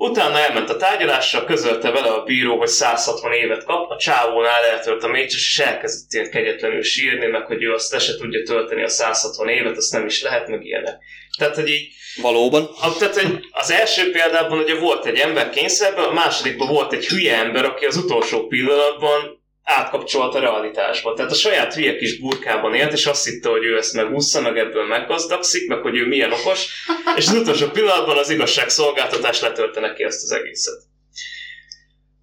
[0.00, 5.02] Utána elment a tárgyalásra, közölte vele a bíró, hogy 160 évet kap, a csávónál eltölt
[5.02, 8.82] a mécses, és elkezdett ilyen kegyetlenül sírni, meg hogy ő azt le se tudja tölteni
[8.82, 10.96] a 160 évet, azt nem is lehet, meg ilyenek.
[11.38, 11.88] Tehát, hogy így
[12.22, 12.68] Valóban.
[12.80, 17.06] a- Tehát egy, az első példában ugye volt egy ember kényszerben, a másodikban volt egy
[17.06, 19.37] hülye ember, aki az utolsó pillanatban
[19.68, 21.14] átkapcsolt a realitásba.
[21.14, 24.58] Tehát a saját hülye kis burkában élt, és azt hitte, hogy ő ezt megúszza, meg
[24.58, 26.84] ebből meggazdagszik, meg hogy ő milyen okos,
[27.16, 30.82] és az utolsó pillanatban az igazságszolgáltatás letörte neki ezt az egészet.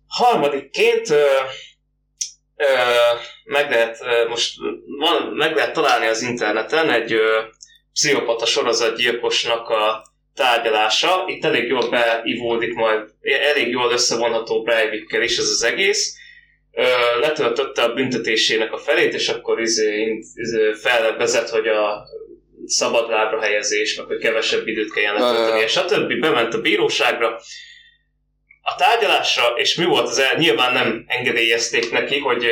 [0.08, 1.26] Harmadikként ö,
[2.56, 2.66] ö,
[3.44, 4.54] meg lehet, ö, most
[5.00, 7.42] van, meg lehet találni az interneten egy ö,
[7.94, 10.04] pszichopata sorozatgyilkosnak a
[10.36, 11.24] tárgyalása.
[11.28, 16.24] Itt elég jól beivódik majd, elég jól összevonható Breivikkel is ez az egész.
[17.20, 22.08] Letöltötte a büntetésének a felét, és akkor izé, izé fellebbezett, hogy a
[22.66, 26.20] szabadlábra helyezés, meg hogy kevesebb időt kelljen letölteni, és stb.
[26.20, 27.40] Bement a bíróságra,
[28.62, 30.38] a tárgyalásra, és mi volt az el?
[30.38, 32.46] Nyilván nem engedélyezték neki, hogy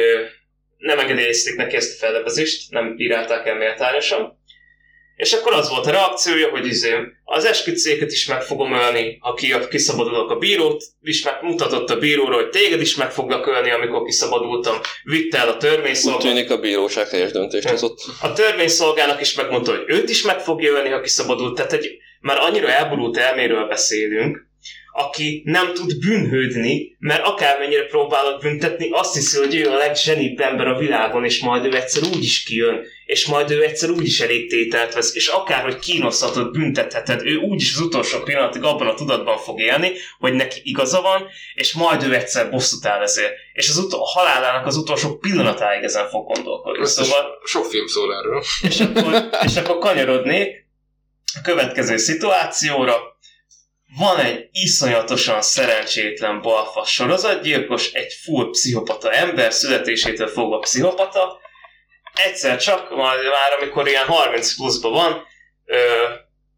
[0.77, 4.42] nem engedélyezték neki ezt a fellebbezést, nem bírálták el méltányosan.
[5.15, 6.93] És akkor az volt a reakciója, hogy izé,
[7.23, 12.35] az esküdszéket is meg fogom ölni, ha ki, kiszabadulok a bírót, is megmutatott a bíróra,
[12.35, 16.25] hogy téged is meg foglak ölni, amikor kiszabadultam, vitte el a Úgy törvényszolgálat.
[16.25, 17.99] tűnik a bíróság helyes döntést hozott.
[18.21, 21.55] A törvényszolgának is megmondta, hogy őt is meg fogja ölni, ha kiszabadult.
[21.55, 24.51] Tehát egy már annyira elborult elméről beszélünk,
[24.95, 30.67] aki nem tud bűnhődni, mert akármennyire próbálod büntetni, azt hiszi, hogy ő a legzsenibb ember
[30.67, 34.19] a világon, és majd ő egyszer úgy is kijön, és majd ő egyszer úgy is
[34.19, 39.37] elég tételt vesz, és akárhogy kínozhatod, büntetheted, ő úgyis az utolsó pillanatig abban a tudatban
[39.37, 43.33] fog élni, hogy neki igaza van, és majd ő egyszer bosszút áll ezért.
[43.53, 46.81] És az utol- a halálának az utolsó pillanatáig ezen fog gondolkodni.
[46.81, 48.43] Összes, Szóval sok film szól erről.
[48.61, 50.65] és akkor, és akkor kanyarodnék
[51.35, 53.11] a következő szituációra.
[53.97, 61.39] Van egy iszonyatosan szerencsétlen balfas sorozatgyilkos, egy full pszichopata ember, születésétől fogva pszichopata.
[62.13, 65.23] Egyszer csak, majd már amikor ilyen 30 pluszban van,
[65.65, 65.75] ö,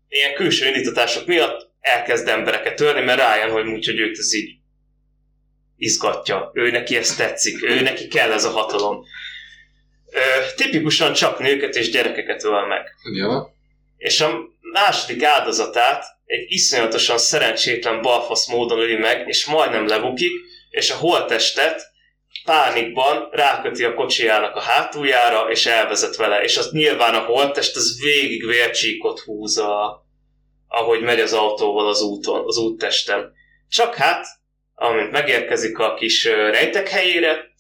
[0.08, 4.58] ilyen külső indítatások miatt elkezd embereket törni, mert rájön, hogy úgy, hogy őt ez így
[5.78, 6.52] izgatja.
[6.54, 9.04] Ő neki ez tetszik, ő neki kell ez a hatalom.
[10.12, 10.20] Ö,
[10.56, 12.96] tipikusan csak nőket és gyerekeket öl meg.
[13.14, 13.56] Ja.
[13.98, 14.40] És a
[14.72, 20.32] második áldozatát egy iszonyatosan szerencsétlen balfasz módon öli meg, és majdnem lebukik,
[20.70, 21.82] és a holttestet
[22.46, 26.44] pánikban ráköti a kocsijának a hátuljára, és elvezet vele.
[26.44, 30.06] És azt nyilván a holttest az végig vércsíkot húz, a,
[30.68, 33.34] ahogy megy az autóval az úton, az úttesten.
[33.70, 34.26] Csak hát,
[34.74, 37.54] amint megérkezik a kis rejtek helyére,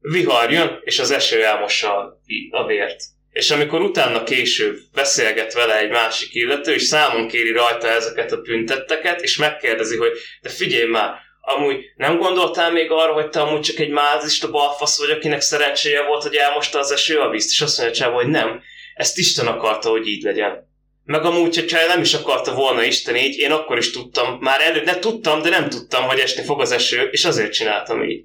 [0.00, 3.02] vihar jön, és az eső elmossa a vért.
[3.32, 8.40] És amikor utána később beszélget vele egy másik illető, és számon kéri rajta ezeket a
[8.40, 13.60] büntetteket, és megkérdezi, hogy de figyelj már, amúgy nem gondoltál még arra, hogy te amúgy
[13.60, 17.60] csak egy mázista balfasz vagy, akinek szerencséje volt, hogy elmosta az eső a vízt, és
[17.60, 18.62] azt mondja Csávó, hogy nem,
[18.94, 20.70] ezt Isten akarta, hogy így legyen.
[21.04, 24.84] Meg amúgy, hogyha nem is akarta volna Isten így, én akkor is tudtam, már előtt,
[24.84, 28.24] ne tudtam, de nem tudtam, hogy esni fog az eső, és azért csináltam így.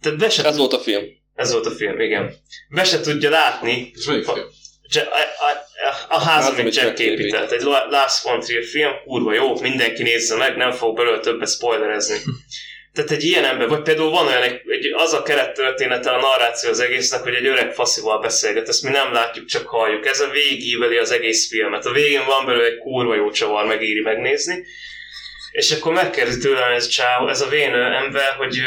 [0.00, 1.04] Tehát be se Ez volt a film.
[1.40, 2.34] Ez volt a film, igen.
[2.68, 4.46] Be se tudja látni És melyik film?
[4.94, 5.50] A,
[6.08, 7.50] a, a ház, amit Jack épített.
[7.50, 11.50] Egy La- Lars von Trier film, kurva jó, mindenki nézze meg, nem fog belőle többet
[11.50, 12.16] spoilerezni.
[12.94, 16.70] Tehát egy ilyen ember, vagy például van olyan, egy, egy, az a kerettörténete, a narráció
[16.70, 20.06] az egésznek, hogy egy öreg faszival beszélget, ezt mi nem látjuk, csak halljuk.
[20.06, 21.86] Ez a végigíveli az egész filmet.
[21.86, 24.64] A végén van belőle egy kurva jó csavar, megéri megnézni.
[25.50, 28.60] És akkor megkérdezi tőlem ez, csáv, ez a vén ember, hogy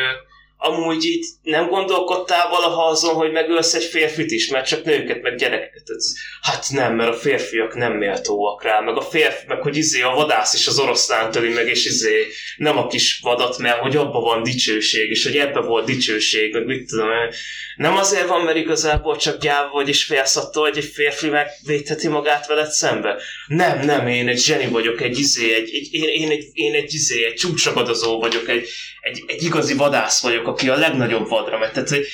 [0.64, 5.36] amúgy itt nem gondolkodtál valaha azon, hogy megölsz egy férfit is, mert csak nőket, meg
[5.36, 6.01] gyerekeket.
[6.41, 10.09] Hát nem, mert a férfiak nem méltóak rá, meg a férfi, meg hogy izé a
[10.09, 14.22] vadász is az oroszlán töli meg, és izé nem a kis vadat, mert hogy abban
[14.22, 17.34] van dicsőség, és hogy ebbe volt dicsőség, meg mit tudom én.
[17.76, 22.07] Nem azért van, mert igazából csak gyáva vagy, és félsz attól, hogy egy férfi megvédheti
[22.07, 23.22] magát veled szembe.
[23.47, 26.93] Nem, nem, én egy zseni vagyok, egy izé, egy, egy, én, én, egy, én egy
[26.93, 28.68] izé, egy csúcsragadozó vagyok, egy,
[29.04, 31.72] egy, egy igazi vadász vagyok, aki a legnagyobb vadra megy.
[31.72, 32.06] Tehát, hogy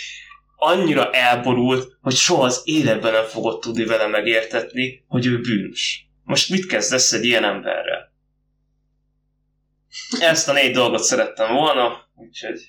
[0.55, 6.07] annyira elborult, hogy soha az életben nem fogod tudni vele megértetni, hogy ő bűnös.
[6.23, 8.13] Most mit kezdesz egy ilyen emberrel?
[10.19, 12.59] Ezt a négy dolgot szerettem volna, úgyhogy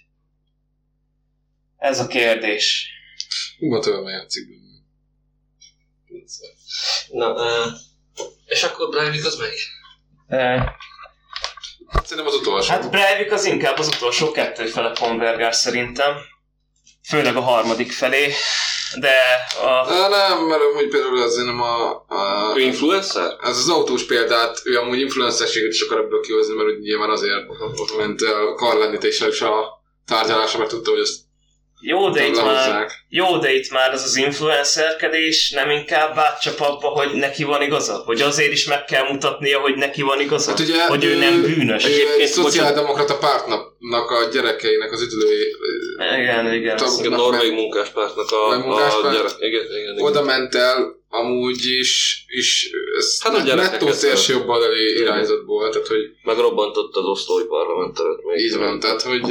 [1.77, 2.89] Ez a kérdés.
[3.59, 4.59] Uma tőle játszik benne.
[7.09, 7.73] Na, uh,
[8.47, 9.61] és akkor Breivik az melyik?
[11.93, 12.71] Eh, Szerintem az utolsó.
[12.71, 16.13] Hát Breivik az inkább az utolsó kettő fele konvergál szerintem.
[17.09, 18.33] Főleg a harmadik felé.
[19.01, 19.13] De
[19.63, 19.67] a...
[19.69, 23.37] Á, nem, mert amúgy például azért nem a, a Ő influencer?
[23.43, 27.47] ez az autós példát, ő amúgy influencerséget is akar ebből kihozni, mert ugye nyilván azért
[27.97, 31.19] ment el karlendítéssel is a tárgyalásra, mert tudta, hogy ezt
[31.81, 36.89] Jó, de itt már, jó, de itt már az az influencerkedés nem inkább átcsap abba,
[36.89, 38.03] hogy neki van igaza?
[38.05, 40.51] Hogy azért is meg kell mutatnia, hogy neki van igaza?
[40.51, 41.87] Hát ugye hogy ő nem bűnös?
[41.87, 45.57] Ő egy szociáldemokrata pártnak a gyerekeinek az üdülői
[46.19, 46.77] Igen, igen.
[46.77, 49.05] Tag- Igen, a Norvég munkáspártnak a, munkáspárt?
[49.05, 49.33] a gyerek.
[49.39, 50.05] Igen, igen, igen.
[50.05, 54.41] oda ment el, amúgy is, is ez Hát a nettó szélső szeret.
[54.41, 58.45] jobboldali irányzatból, tehát hogy Megrobbantott az osztói parlamentet még.
[58.45, 59.23] így van, tehát hogy,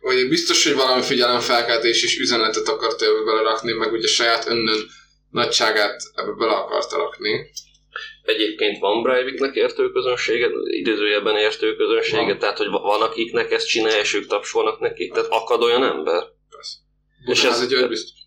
[0.00, 4.78] hogy biztos, hogy valami figyelemfelkeltés és üzenetet akart ebbe belerakni, meg ugye saját önnön
[5.30, 7.50] nagyságát ebbe bele akarta rakni.
[8.22, 10.48] Egyébként van Breiviknek értő közönsége,
[10.80, 12.38] idézőjelben értő közönsége, Van.
[12.38, 15.08] tehát hogy va- van akiknek ezt csinálja, és ők tapsolnak neki.
[15.08, 16.22] Tehát akad olyan ember.
[17.26, 18.18] És És ez- ez egy olyan biztos.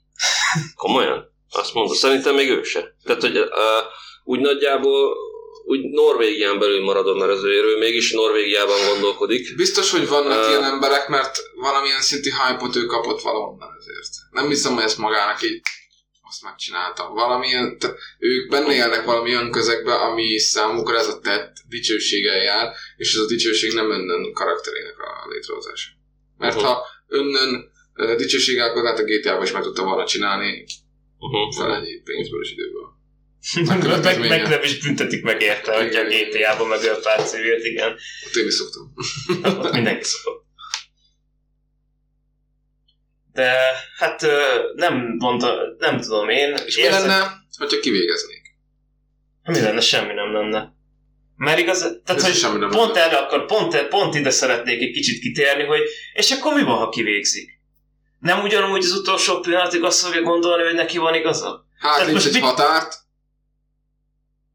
[0.76, 1.38] Komolyan?
[1.50, 2.95] Azt mondod, szerintem még ő se.
[3.04, 3.47] Tehát, hogy uh,
[4.24, 5.18] úgy nagyjából
[5.70, 9.56] úgy Norvégián belül maradom, mert az ő mégis Norvégiában gondolkodik.
[9.56, 14.14] Biztos, hogy vannak Ö, ilyen emberek, mert valamilyen szinti hype-ot ő kapott valahonnan ezért.
[14.32, 15.62] Nem hiszem, hogy ezt magának így
[16.30, 17.10] azt megcsinálta.
[17.10, 17.78] Valamilyen,
[18.20, 23.22] ők benne élnek valami olyan közegbe, ami számukra ez a tett dicsőséggel jár, és ez
[23.22, 25.89] a dicsőség nem önnön karakterének a létrehozása.
[26.38, 26.70] Mert Uh-huh.
[26.70, 30.66] ha önnön uh, dicsőséggel, akkor hát a GTA-ban is meg tudta volna csinálni
[31.20, 31.55] Uh-huh.
[31.55, 32.88] fel ennyi pénzből és időből.
[34.03, 36.03] meg, meg, nem is büntetik meg érte, hogy a.
[36.03, 37.97] GTA-ban megölt pár civilt, igen.
[38.28, 38.93] Ott én is szoktam.
[39.63, 40.45] Ott mindenki szokott.
[43.34, 43.51] De
[43.97, 44.26] hát
[44.76, 46.53] nem mondta, nem tudom én.
[46.65, 48.41] És mi érzem- lenne, hogyha kivégeznék?
[49.43, 49.82] Mi lenne?
[49.82, 50.74] Semmi nem lenne.
[51.36, 53.05] Mert igaz, tehát Ez hogy semmi nem pont lenne.
[53.05, 55.82] erre akkor, pont, pont ide szeretnék egy kicsit kitérni, hogy
[56.13, 57.59] és akkor mi van, ha kivégzik?
[58.20, 61.65] Nem ugyanúgy az utolsó pillanatig azt fogja gondolni, hogy neki van igaza?
[61.80, 62.95] Hát Tehát most egy mi- határt,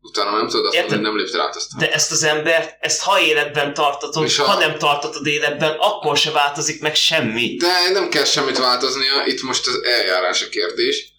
[0.00, 0.90] utána nem tudod azt Érted?
[0.90, 1.70] mondani, hogy nem léptél át azt.
[1.74, 6.16] a De ezt az embert, ezt ha életben tartatod, a- ha nem tartatod életben, akkor
[6.16, 7.56] se változik meg semmi.
[7.56, 11.12] De nem kell semmit változnia, itt most az eljárás a kérdés,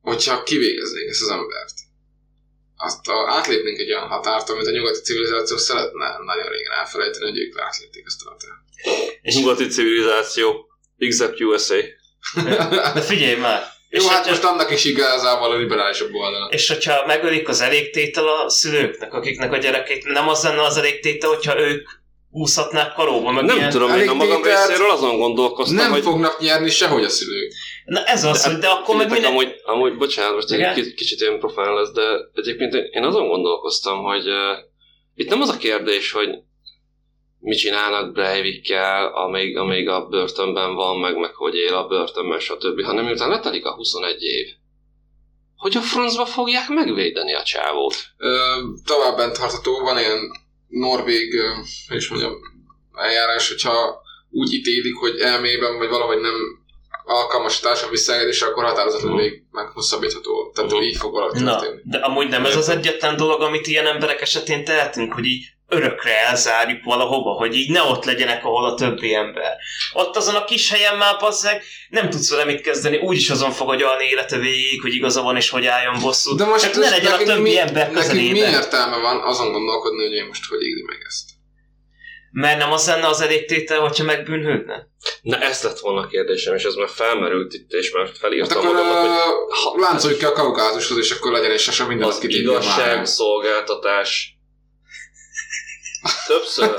[0.00, 1.72] hogyha kivégeznék ezt az embert.
[2.76, 7.38] Azt a, átlépnénk egy olyan határt, amit a nyugati civilizáció szeretne nagyon régen elfelejteni, hogy
[7.38, 8.60] ők átlépték ezt a határt.
[9.22, 10.66] És, Nyugati civilizáció,
[11.02, 11.74] except USA.
[12.94, 13.62] de figyelj már!
[13.94, 16.48] Jó, és, hát most annak is igazából a liberálisabb oldala.
[16.50, 21.28] és hogyha megölik az elégtétel a szülőknek, akiknek a gyerekeit, nem az lenne az elégtétel,
[21.28, 21.88] hogyha ők
[22.30, 23.70] úszhatnák karóba, meg Nem ilyen...
[23.70, 27.52] tudom, én a magam részéről azon gondolkoztam, Nem hogy fognak nyerni sehogy a szülők.
[27.84, 29.30] Na ez az, hogy de akkor meg minden...
[29.30, 30.68] amúgy, amúgy, bocsánat, most Igen?
[30.68, 32.02] egy kicsit, kicsit ilyen profán lesz, de
[32.34, 34.58] egyébként én azon gondolkoztam, hogy uh,
[35.14, 36.28] itt nem az a kérdés, hogy
[37.44, 42.82] mit csinálnak Breivikkel, amíg, amíg a börtönben van, meg, meg hogy él a börtönben, stb.,
[42.84, 44.46] hanem miután letelik a 21 év,
[45.56, 47.94] hogy a francba fogják megvédeni a csávót.
[48.16, 50.18] Ö, tovább bent tartató, van ilyen
[50.68, 51.34] norvég,
[51.88, 52.32] is mondjam,
[52.94, 56.34] eljárás, hogyha úgy ítélik, hogy elmében vagy valahogy nem
[57.04, 59.20] alkalmas a társadalmi visszaengedésre, akkor határozatlan Mhm.
[59.20, 60.50] még meghosszabbítható.
[60.54, 60.82] Tehát Mhm.
[60.82, 61.80] így fog valahogy Na, történni.
[61.84, 66.26] de amúgy nem ez az egyetlen dolog, amit ilyen emberek esetén tehetünk, hogy így örökre
[66.26, 69.56] elzárjuk valahova, hogy így ne ott legyenek, ahol a többi ember.
[69.92, 73.70] Ott azon a kis helyen már bazzeg, nem tudsz vele mit kezdeni, úgyis azon fog
[73.70, 76.38] agyalni élete végig, hogy igaza van és hogy álljon bosszút.
[76.38, 78.52] De most Csak ne legyen a többi mi, ember nekünk mi közelében.
[78.52, 81.30] értelme van azon gondolkodni, hogy én most hogy éli meg ezt?
[82.34, 84.86] Mert nem az lenne az elégtétel, hogyha megbűnhődne?
[85.22, 88.58] Na ez lett volna a kérdésem, és ez már felmerült itt, és már Hát felírtam
[88.66, 89.10] akkor magamnak, hogy
[89.62, 94.36] ha- láncoljuk ki a kaukázushoz, és akkor legyen egy sasa minden, az igazságszolgáltatás
[96.26, 96.76] többször,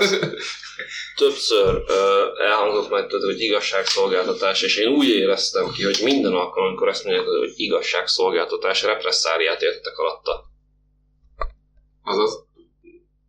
[1.15, 6.67] többször ö, elhangzott majd, tudod, hogy igazságszolgáltatás, és én úgy éreztem ki, hogy minden alkalom,
[6.67, 10.43] amikor ezt mondják, hogy igazságszolgáltatás, represszáriát értek alatta.
[12.03, 12.45] Azaz.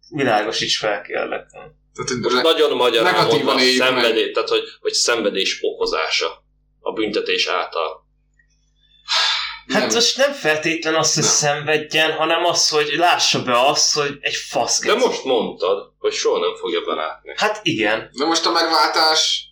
[0.09, 1.47] Világosíts fel, kérlek.
[1.51, 6.45] Tehát, hogy Most re- nagyon Negatívan mondva, szenvedés, tehát hogy, hogy szenvedés okozása
[6.80, 8.07] a büntetés által.
[9.68, 9.94] Hát nem.
[9.94, 11.32] most nem feltétlen az, hogy Nem.
[11.32, 16.38] szenvedjen, hanem az, hogy lássa be azt, hogy egy fasz De most mondtad, hogy soha
[16.38, 17.32] nem fogja belátni.
[17.36, 18.10] Hát igen.
[18.18, 19.48] De most a megváltás...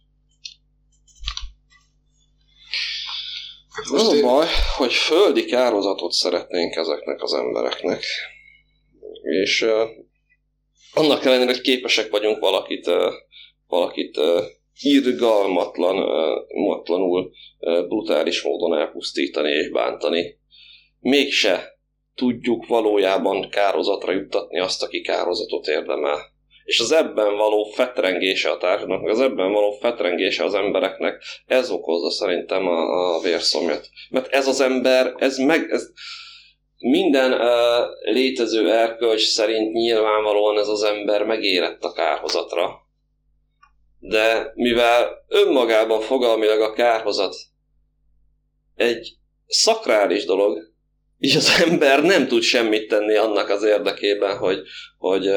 [3.71, 4.23] Hát Az most a én...
[4.23, 8.05] baj, hogy földi kározatot szeretnénk ezeknek az embereknek.
[9.23, 9.89] És uh,
[10.95, 13.13] annak ellenére, hogy képesek vagyunk valakit, uh,
[13.67, 14.43] valakit uh,
[14.81, 15.97] irgalmatlan,
[16.55, 17.31] matlanul
[17.89, 20.39] brutális módon elpusztítani és bántani.
[21.01, 21.73] Mégse
[22.15, 26.19] tudjuk valójában kározatra juttatni azt, aki kározatot érdemel.
[26.65, 32.11] És az ebben való fetrengése a társadalomnak, az ebben való fetrengése az embereknek, ez okozza
[32.11, 33.89] szerintem a, a vérszomjat.
[34.11, 35.91] Mert ez az ember, ez meg, ez,
[36.79, 42.82] minden uh, létező erkölcs szerint nyilvánvalóan ez az ember megérett a kárhozatra.
[44.05, 47.35] De mivel önmagában fogalmilag a kárhozat
[48.75, 50.59] egy szakrális dolog,
[51.19, 54.63] és az ember nem tud semmit tenni annak az érdekében, hogy,
[54.99, 55.31] hogy,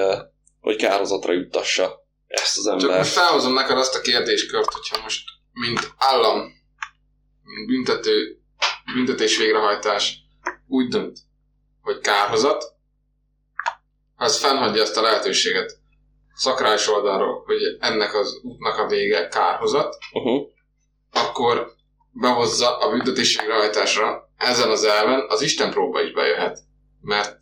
[0.60, 2.88] hogy kárhozatra juttassa ezt az ember.
[2.88, 6.40] Csak most felhozom neked azt a kérdéskört, hogyha most mint állam,
[7.44, 8.40] mint büntető,
[8.96, 10.18] büntetés végrehajtás
[10.68, 11.18] úgy dönt,
[11.82, 12.64] hogy kárhozat,
[14.16, 15.84] az fennhagyja azt a lehetőséget
[16.36, 20.48] szakrális oldalról, hogy ennek az útnak a vége kárhozat, Uh-huh.
[21.12, 21.72] akkor
[22.12, 26.60] behozza a büntetés végrehajtásra ezen az elven az Isten próba is bejöhet.
[27.02, 27.38] Mert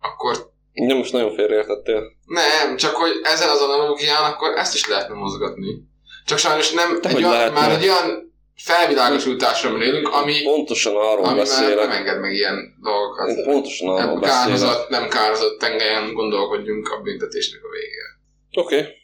[0.00, 2.02] akkor Nem most nagyon félreértettél.
[2.24, 5.82] nem, csak hogy ezen az analógián akkor ezt is lehetne mozgatni.
[6.26, 11.24] Csak sajnos nem, De egy olyan, már egy olyan felvilágosításra élünk, ami, Pontosan arról ami
[11.24, 11.90] már nem beszélek.
[11.90, 13.44] enged meg ilyen dolgokat.
[13.44, 14.42] Pontosan arról Nem beszélek.
[14.42, 18.08] kárhozott, nem kárhozott tengelyen gondolkodjunk a büntetésnek a végére.
[18.52, 18.78] Oké.
[18.78, 19.02] Okay.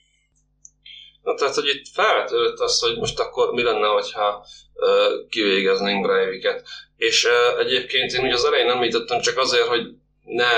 [1.22, 4.44] Na, tehát, hogy itt felvetődött az, hogy most akkor mi lenne, hogyha
[4.74, 6.68] uh, kivégeznénk Breiviket.
[6.96, 9.82] És uh, egyébként én ugye az elején említettem csak azért, hogy
[10.24, 10.50] ne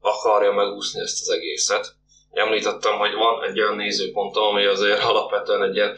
[0.00, 1.96] akarja megúszni ezt az egészet.
[2.30, 5.96] Említettem, hogy van egy olyan nézőpontom, ami azért alapvetően egy ilyen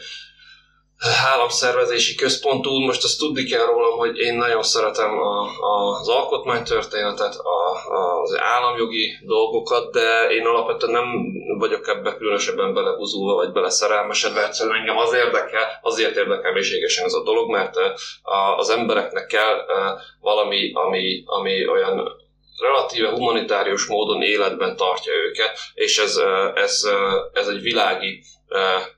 [1.01, 2.79] államszervezési központú.
[2.79, 8.21] Most azt tudni kell rólam, hogy én nagyon szeretem a, a, az alkotmánytörténetet, a, a,
[8.21, 11.07] az államjogi dolgokat, de én alapvetően nem
[11.57, 14.45] vagyok ebbe különösebben belebuzulva, vagy beleszerelmesedve.
[14.45, 17.75] Egyszerűen engem az érdekel, azért érdekel mélységesen ez a dolog, mert
[18.21, 19.65] a, az embereknek kell
[20.19, 22.19] valami, ami, ami olyan
[22.61, 26.17] relatíve humanitárius módon életben tartja őket, és ez,
[26.55, 26.87] ez,
[27.33, 28.23] ez egy világi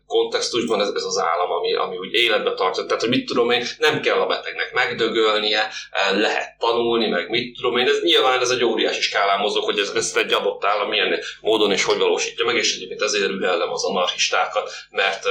[0.08, 2.86] kontextusban ez, ez az állam, ami, ami úgy életbe tartja.
[2.86, 7.56] Tehát, hogy mit tudom én, nem kell a betegnek megdögölnie, eh, lehet tanulni, meg mit
[7.56, 7.88] tudom én.
[7.88, 11.72] Ez nyilván ez egy óriási skálán mozog, hogy ez, ezt egy adott állam milyen módon
[11.72, 15.24] és hogy valósítja meg, és egyébként ezért rühellem az anarchistákat, mert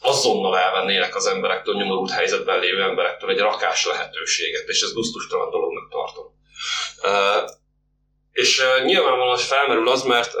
[0.00, 5.90] azonnal elvennének az emberektől, nyomorult helyzetben lévő emberektől egy rakás lehetőséget, és ez gusztustalan dolognak
[5.90, 6.38] tartom.
[8.40, 10.32] És uh, nyilvánvalóan felmerül az, mert,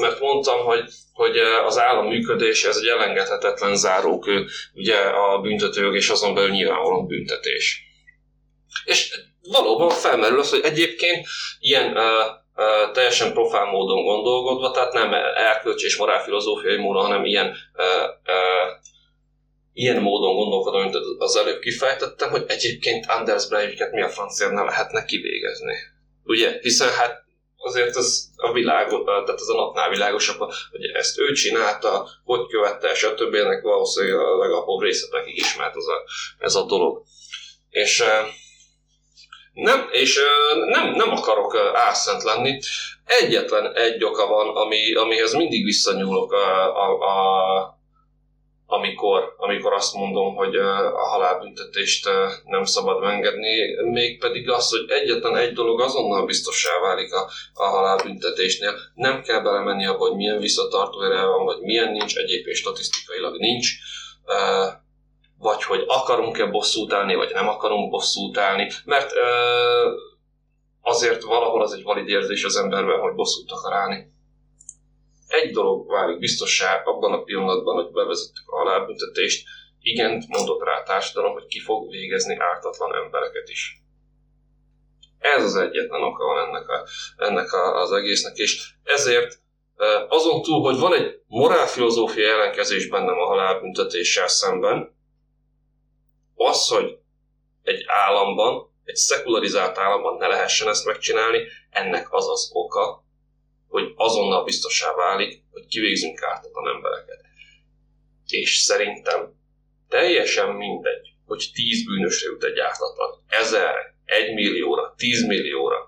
[0.00, 6.08] mert mondtam, hogy, hogy az állam működése ez egy elengedhetetlen zárókő, ugye a büntetőjog és
[6.08, 7.82] azon belül nyilvánvalóan büntetés.
[8.84, 11.26] És valóban felmerül az, hogy egyébként
[11.60, 11.98] ilyen
[12.92, 17.56] teljesen profán módon gondolkodva, tehát nem erkölcsi és morálfilozófiai módon, hanem ilyen
[19.72, 24.62] ilyen módon gondolkodom, mint az előbb kifejtettem, hogy egyébként Anders Breiviket mi a francia ne
[24.62, 25.74] lehetne kivégezni.
[26.28, 26.58] Ugye?
[26.60, 27.24] Hiszen hát
[27.56, 30.38] azért az a világ, tehát az a napnál világosabb,
[30.70, 33.34] hogy ezt ő csinálta, hogy követte, stb.
[33.34, 36.04] ennek valószínűleg a legapróbb részletekig ismert ez a,
[36.38, 37.02] ez a dolog.
[37.70, 38.04] És
[39.52, 40.20] nem, és
[40.68, 42.58] nem, nem akarok álszent lenni.
[43.04, 47.77] Egyetlen egy oka van, ami, amihez mindig visszanyúlok a, a, a
[48.70, 52.08] amikor, amikor azt mondom, hogy a halálbüntetést
[52.44, 58.74] nem szabad engedni, mégpedig az, hogy egyetlen egy dolog azonnal biztossá válik a, a halálbüntetésnél.
[58.94, 63.68] Nem kell belemenni abba, hogy milyen visszatartó ereje van, vagy milyen nincs, egyébként statisztikailag nincs,
[65.38, 69.12] vagy hogy akarunk-e bosszút állni, vagy nem akarunk bosszút állni, mert
[70.82, 74.16] azért valahol az egy valid érzés az emberben, hogy bosszút akar állni
[75.28, 79.46] egy dolog válik biztossá abban a pillanatban, hogy bevezettük a halálbüntetést,
[79.80, 83.82] igen, mondott rá a társadalom, hogy ki fog végezni ártatlan embereket is.
[85.18, 89.40] Ez az egyetlen oka van ennek, a, ennek a, az egésznek, és ezért
[90.08, 94.96] azon túl, hogy van egy morálfilozófia ellenkezés bennem a halálbüntetéssel szemben,
[96.34, 96.98] az, hogy
[97.62, 101.38] egy államban, egy szekularizált államban ne lehessen ezt megcsinálni,
[101.70, 103.04] ennek az az oka,
[103.68, 107.24] hogy azonnal biztosá válik, hogy kivégzünk ártatlan embereket.
[108.26, 109.32] És szerintem
[109.88, 115.78] teljesen mindegy, hogy tíz bűnösre jut egy ártatlan, ezerre, egy millióra, tíz millióra.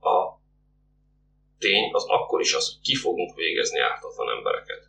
[0.00, 0.40] A
[1.58, 4.82] tény az akkor is az, hogy ki fogunk végezni ártatlan embereket.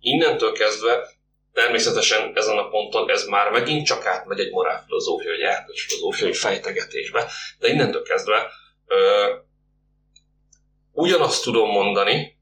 [0.00, 1.08] Innentől kezdve
[1.52, 7.68] természetesen ezen a ponton ez már megint csak átmegy egy morálfilozófia, vagy erkölcsfilozófiai fejtegetésbe, de
[7.68, 8.50] innentől kezdve
[10.96, 12.38] ugyanazt tudom mondani,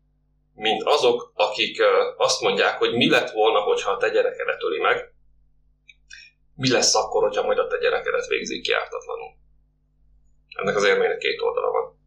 [0.54, 1.82] mint azok, akik
[2.16, 5.12] azt mondják, hogy mi lett volna, hogyha a te gyerekedet öli meg,
[6.56, 9.32] mi lesz akkor, hogyha majd a te gyerekedet végzik ki ártatlanul.
[10.48, 11.98] Ennek az érmének két oldala van.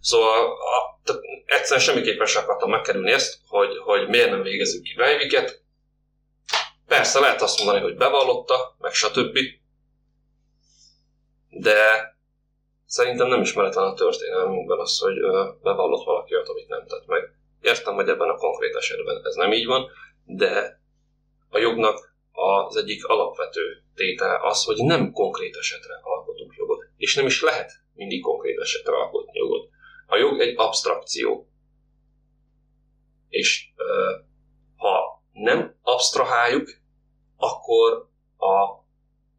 [0.00, 4.94] Szóval a, tehát egyszerűen semmiképpen sem akartam megkerülni ezt, hogy, hogy miért nem végezzük ki
[4.94, 5.62] Breiviket.
[6.86, 9.38] Persze lehet azt mondani, hogy bevallotta, meg stb.
[11.48, 12.10] De
[12.92, 15.14] szerintem nem ismeretlen a történelmünkben az, hogy
[15.62, 17.22] bevallott valaki olyat, amit nem tett meg.
[17.60, 19.90] Értem, hogy ebben a konkrét esetben ez nem így van,
[20.24, 20.80] de
[21.48, 27.26] a jognak az egyik alapvető tétele az, hogy nem konkrét esetre alkotunk jogot, és nem
[27.26, 29.68] is lehet mindig konkrét esetre alkotni jogot.
[30.06, 31.48] A jog egy abstrakció.
[33.28, 33.68] És
[34.76, 36.70] ha nem abstraháljuk,
[37.36, 38.84] akkor a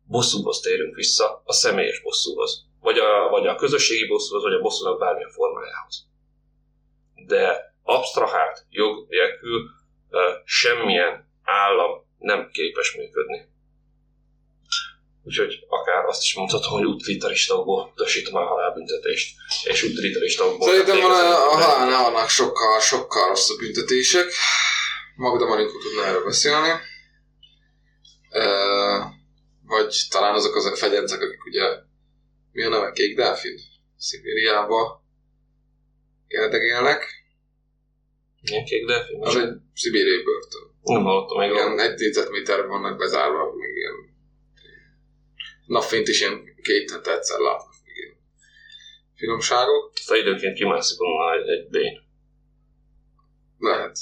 [0.08, 2.72] bosszúhoz térünk vissza, a személyes bosszúhoz.
[2.84, 6.08] Vagy a, vagy a közösségi bosszúhoz, vagy a bosszúnak bármilyen formájához.
[7.26, 9.70] De abstrahált jog nélkül
[10.10, 13.52] ö, semmilyen állam nem képes működni.
[15.24, 20.68] Úgyhogy akár azt is mondhatom, hogy utilitarista okból utasítom a halálbüntetést, és utilitarista okból...
[20.68, 24.34] Szerintem van a, halálnál vannak sokkal, sokkal rosszabb büntetések.
[25.16, 26.70] Magda Marinkó tudna erről beszélni.
[28.30, 29.12] Uh,
[29.66, 31.64] vagy talán azok az a fegyencek, akik ugye
[32.54, 32.91] mi a neve?
[32.91, 33.60] Kék Delfin?
[33.97, 35.04] Szibériába
[36.28, 37.24] érdegélnek.
[38.41, 39.22] Ilyen kék delfin?
[39.22, 40.62] Az egy szibériai börtön.
[40.82, 41.82] Nem hallottam még Igen, róla.
[41.82, 43.93] egy négyzetméterben vannak bezárva, még ilyen
[45.66, 48.16] napfényt is ilyen két hete egyszer látnak, még ilyen
[49.16, 49.91] finomságok.
[49.95, 52.01] Aztán időnként kimászik onnan egy, egy bén.
[53.60, 53.97] Lehet.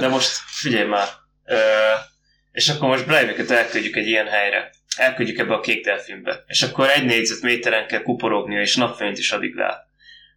[0.00, 1.08] De most figyelj már.
[1.44, 1.58] Ö,
[2.52, 4.70] és akkor most Breiviket elküldjük egy ilyen helyre.
[4.98, 6.44] Elküldjük ebbe a kék delfinbe.
[6.46, 9.86] És akkor egy négyzetméteren kell kuporognia, és napfényt is addig lát.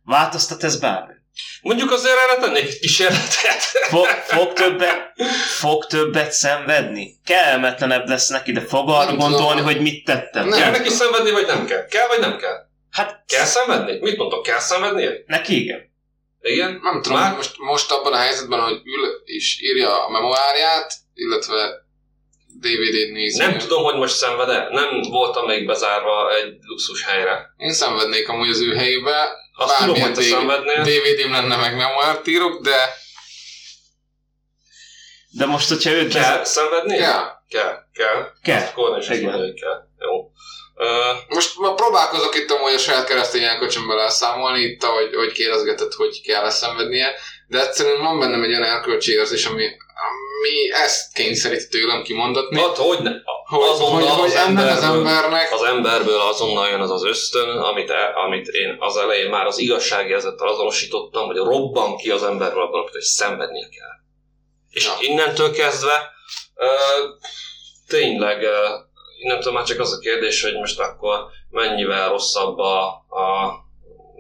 [0.03, 1.13] Változtat ez bármi?
[1.61, 3.61] Mondjuk azért erre tennék egy kísérletet.
[3.89, 5.13] Fog, fog, többet,
[5.59, 7.15] fog többet szenvedni?
[7.25, 9.63] Kellemetlenebb lesz neki, de fog arra Nem gondolni, tudom.
[9.73, 10.47] hogy mit tettem.
[10.47, 10.59] Nem.
[10.59, 11.85] Kell neki szenvedni, vagy nem kell?
[11.85, 12.57] Kell, vagy nem kell?
[12.91, 13.99] Hát Kell szenvedni?
[13.99, 15.11] Mit mondtok, kell szenvednie?
[15.25, 15.89] neki igen.
[16.41, 16.79] Igen?
[16.83, 21.80] Nem tudom, Már- most, most abban a helyzetben, hogy ül és írja a memoárját, illetve
[22.61, 23.37] DVD-t nézi.
[23.37, 24.67] Nem tudom, hogy most szenved-e.
[24.71, 27.53] Nem voltam még bezárva egy luxus helyre.
[27.57, 29.27] Én szenvednék amúgy az ő helyébe.
[29.57, 30.81] Azt tudom, hogy te szenvednél.
[30.81, 32.75] DVD-m lenne, meg memoárt írok, de
[35.37, 36.97] De most, hogyha őt Kell szenvedni?
[36.97, 37.29] kell.
[37.49, 37.75] Kell.
[37.93, 38.31] Kell.
[38.43, 38.67] Kell.
[38.67, 39.29] Akkor is azt Igen.
[39.29, 39.79] mondja, hogy kell.
[39.99, 40.31] Jó.
[41.27, 46.21] Most ma próbálkozok itt amúgy a saját keresztény elkocsomban elszámolni, itt ahogy, hogy kérdezgetett, hogy
[46.21, 47.15] kell ezt szenvednie,
[47.47, 49.67] de egyszerűen van bennem egy olyan erkölcsi érzés, ami,
[50.07, 53.11] ami ezt kényszerít tőlem kimondatni, hát, hogy ne?
[53.45, 57.03] hogy, azonnal hogy, hogy az ennek az emberből- embernek Az emberből azonnal jön az az
[57.03, 62.23] ösztön, amit, e, amit én az elején már az igazságérzettel azonosítottam, hogy robban ki az
[62.23, 63.95] emberből abban, hogy szenvednie kell.
[64.69, 64.93] És Ja.
[64.99, 66.11] innentől kezdve
[66.55, 66.65] ö,
[67.87, 68.67] tényleg ö,
[69.23, 73.53] innentől már csak az a kérdés, hogy most akkor mennyivel rosszabb a, a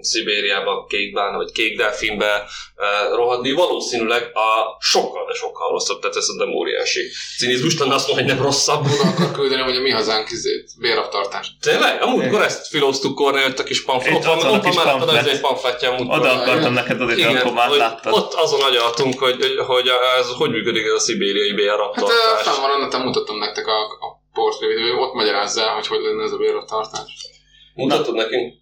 [0.03, 2.43] Szibériába, kékbán, vagy kék delfinbe
[2.75, 7.01] uh, rohadni, valószínűleg a sokkal, de sokkal rosszabb, tehát ez szerintem óriási
[7.37, 8.85] cinizmus lenne azt mondani, hogy nem rosszabb.
[8.85, 11.51] oda akar küldeni, hogy a mi hazánk izét, béraptartást.
[11.61, 12.01] Tényleg?
[12.03, 14.13] Amúgykor ezt filóztuk Kornél, jött a kis pamflet.
[14.15, 15.25] Ott ott van, ott van kis mellett pamflet.
[15.25, 15.89] az egy pamfletje.
[15.89, 18.13] Oda akartam neked adni, akkor már láttad.
[18.13, 19.87] ott azon agyaltunk, hogy, hogy, hogy
[20.19, 22.15] ez hogy működik ez a szibériai Hát bélraptartás.
[22.15, 26.23] uh, fenn van, annak mutattam nektek a, a portré ott magyarázza el, hogy hogy lenne
[26.23, 27.29] ez a béraptartás.
[27.73, 28.53] Mutatod nekünk?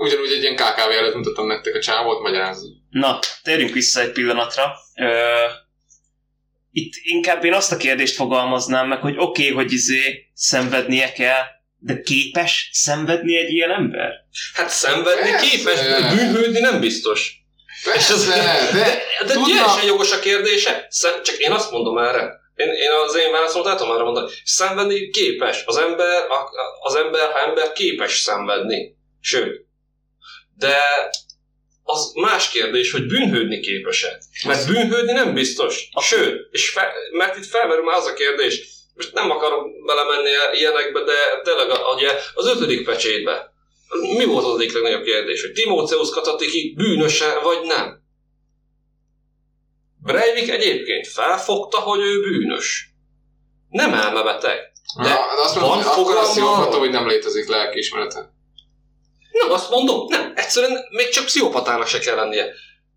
[0.00, 2.66] Ugyanúgy egy ilyen KKV előtt mutattam nektek a csávót, magyarázza.
[2.90, 4.72] Na, térjünk vissza egy pillanatra.
[4.94, 5.08] Ö,
[6.72, 11.42] itt inkább én azt a kérdést fogalmaznám meg, hogy oké, okay, hogy izé szenvednie kell,
[11.78, 14.10] de képes szenvedni egy ilyen ember?
[14.54, 15.46] Hát szenvedni Persze.
[15.46, 17.32] képes, de bűnhődni nem biztos.
[17.84, 18.34] Persze, az- de,
[18.72, 20.86] De, de tudna- teljesen jogos a kérdése.
[20.90, 22.38] Szem, csak én azt mondom erre.
[22.54, 24.30] Én, én az én válaszomat el tudom arra mondani.
[24.44, 25.62] Szenvedni képes.
[25.66, 26.48] Az ember, a,
[26.80, 28.96] az ember, ha ember képes szenvedni.
[29.20, 29.68] Sőt.
[30.60, 30.76] De
[31.82, 34.18] az más kérdés, hogy bűnhődni képes-e.
[34.46, 35.88] Mert bűnhődni nem biztos.
[36.00, 41.00] Sőt, és fe, mert itt felmerül már az a kérdés, most nem akarok belemenni ilyenekbe,
[41.02, 41.12] de
[41.42, 43.52] tényleg ugye, az ötödik pecsétbe.
[44.18, 45.40] Mi volt az egyik legnagyobb kérdés?
[45.40, 48.02] Hogy Timóceusz Katatiki bűnöse vagy nem?
[50.02, 52.88] Breivik egyébként felfogta, hogy ő bűnös.
[53.68, 54.58] Nem elmebeteg.
[54.96, 56.38] de, de azt van mondom, hogy akkor azt
[56.78, 58.32] hogy nem létezik lelkiismerete.
[59.32, 60.32] Nem, azt mondom, nem.
[60.36, 62.52] Egyszerűen még csak pszichopatának se kell lennie.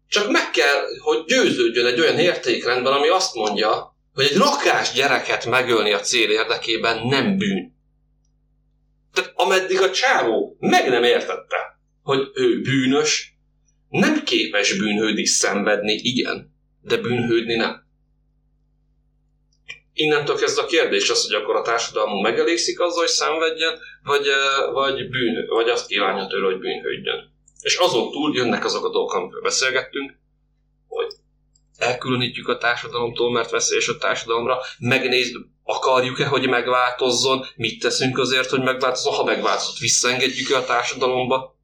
[0.08, 5.46] Csak meg kell, hogy győződjön egy olyan értékrendben, ami azt mondja, hogy egy rakás gyereket
[5.46, 7.74] megölni a cél érdekében nem bűn.
[9.14, 13.32] Tehát ameddig a csávó meg nem értette, hogy ő bűnös,
[13.90, 17.83] Nem képes bűnhődni, szenvedni, igen, de bűnhődni nem.
[19.94, 24.28] Innentől kezd a kérdés az, hogy akkor a társadalmunk megelégszik azzal, hogy szenvedjen, vagy,
[24.74, 27.32] vagy, bűn, vagy azt kívánja tőle, hogy bűnhődjön.
[27.62, 30.14] És azon túl jönnek azok a dolgok, amikről beszélgettünk,
[30.88, 31.14] hogy
[31.78, 35.32] elkülönítjük a társadalomtól, mert veszélyes a társadalomra, megnéz,
[35.64, 41.56] akarjuk-e, hogy megváltozzon, mit teszünk azért, hogy megváltozzon, ha megváltozott, visszaengedjük-e a társadalomba.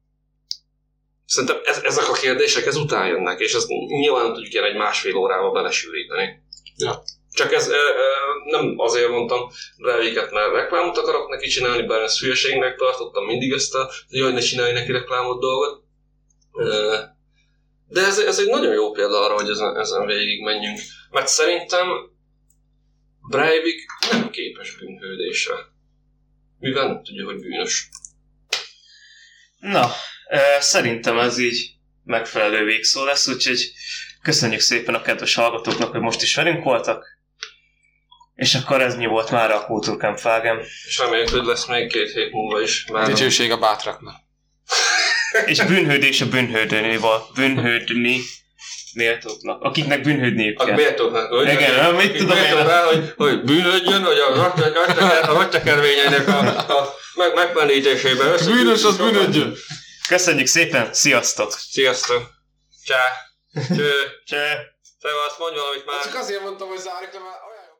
[1.24, 5.50] Szerintem ez, ezek a kérdések ezután jönnek, és ezt nyilván tudjuk ilyen egy másfél órába
[5.50, 6.42] belesűríteni.
[6.76, 7.02] Ja.
[7.32, 8.04] Csak ez e, e,
[8.44, 13.74] nem azért mondtam Breiviket, mert reklámot akarok neki csinálni, bár ezt hülyeségnek tartottam mindig ezt
[13.74, 15.82] a, hogy jaj, ne csinálj neki reklámot dolgot.
[16.52, 16.64] E,
[17.88, 20.78] de ez, ez egy nagyon jó példa arra, hogy ezen, ezen végig menjünk.
[21.10, 21.88] Mert szerintem
[23.28, 23.80] Breivik
[24.10, 25.54] nem képes bűnhődésre.
[26.58, 27.88] Mivel nem tudja, hogy bűnös.
[29.58, 29.90] Na,
[30.58, 31.70] szerintem ez így
[32.04, 33.72] megfelelő végszó lesz, úgyhogy
[34.22, 37.19] köszönjük szépen a kedves hallgatóknak, hogy most is velünk voltak.
[38.40, 40.60] És akkor ez mi volt már a Kultúrkám Fágem.
[40.86, 42.86] És reméljük, hogy lesz még két hét múlva is.
[42.92, 44.14] Már Dicsőség a bátraknak.
[45.44, 47.26] És bűnhődés a bűnhődőnéval.
[47.34, 48.20] Bűnhődni
[48.94, 49.62] méltóknak.
[49.62, 50.74] Akiknek bűnhődniük a kell.
[50.74, 52.66] méltóknak, hogy Igen, mit tudom én.
[52.66, 58.36] rá, hogy, hogy bűnödjön, hogy a rotteker- a a, a meg, megpenítésében.
[58.44, 59.54] Bűnös az bűnödjön.
[60.08, 61.52] Köszönjük szépen, sziasztok!
[61.52, 62.22] Sziasztok!
[62.84, 63.02] Csá!
[63.76, 63.92] Cső!
[64.24, 64.52] Cseh!
[65.00, 66.02] Szevasz, mondj valamit már!
[66.02, 67.49] Csak azért mondtam, hogy zárjuk olyan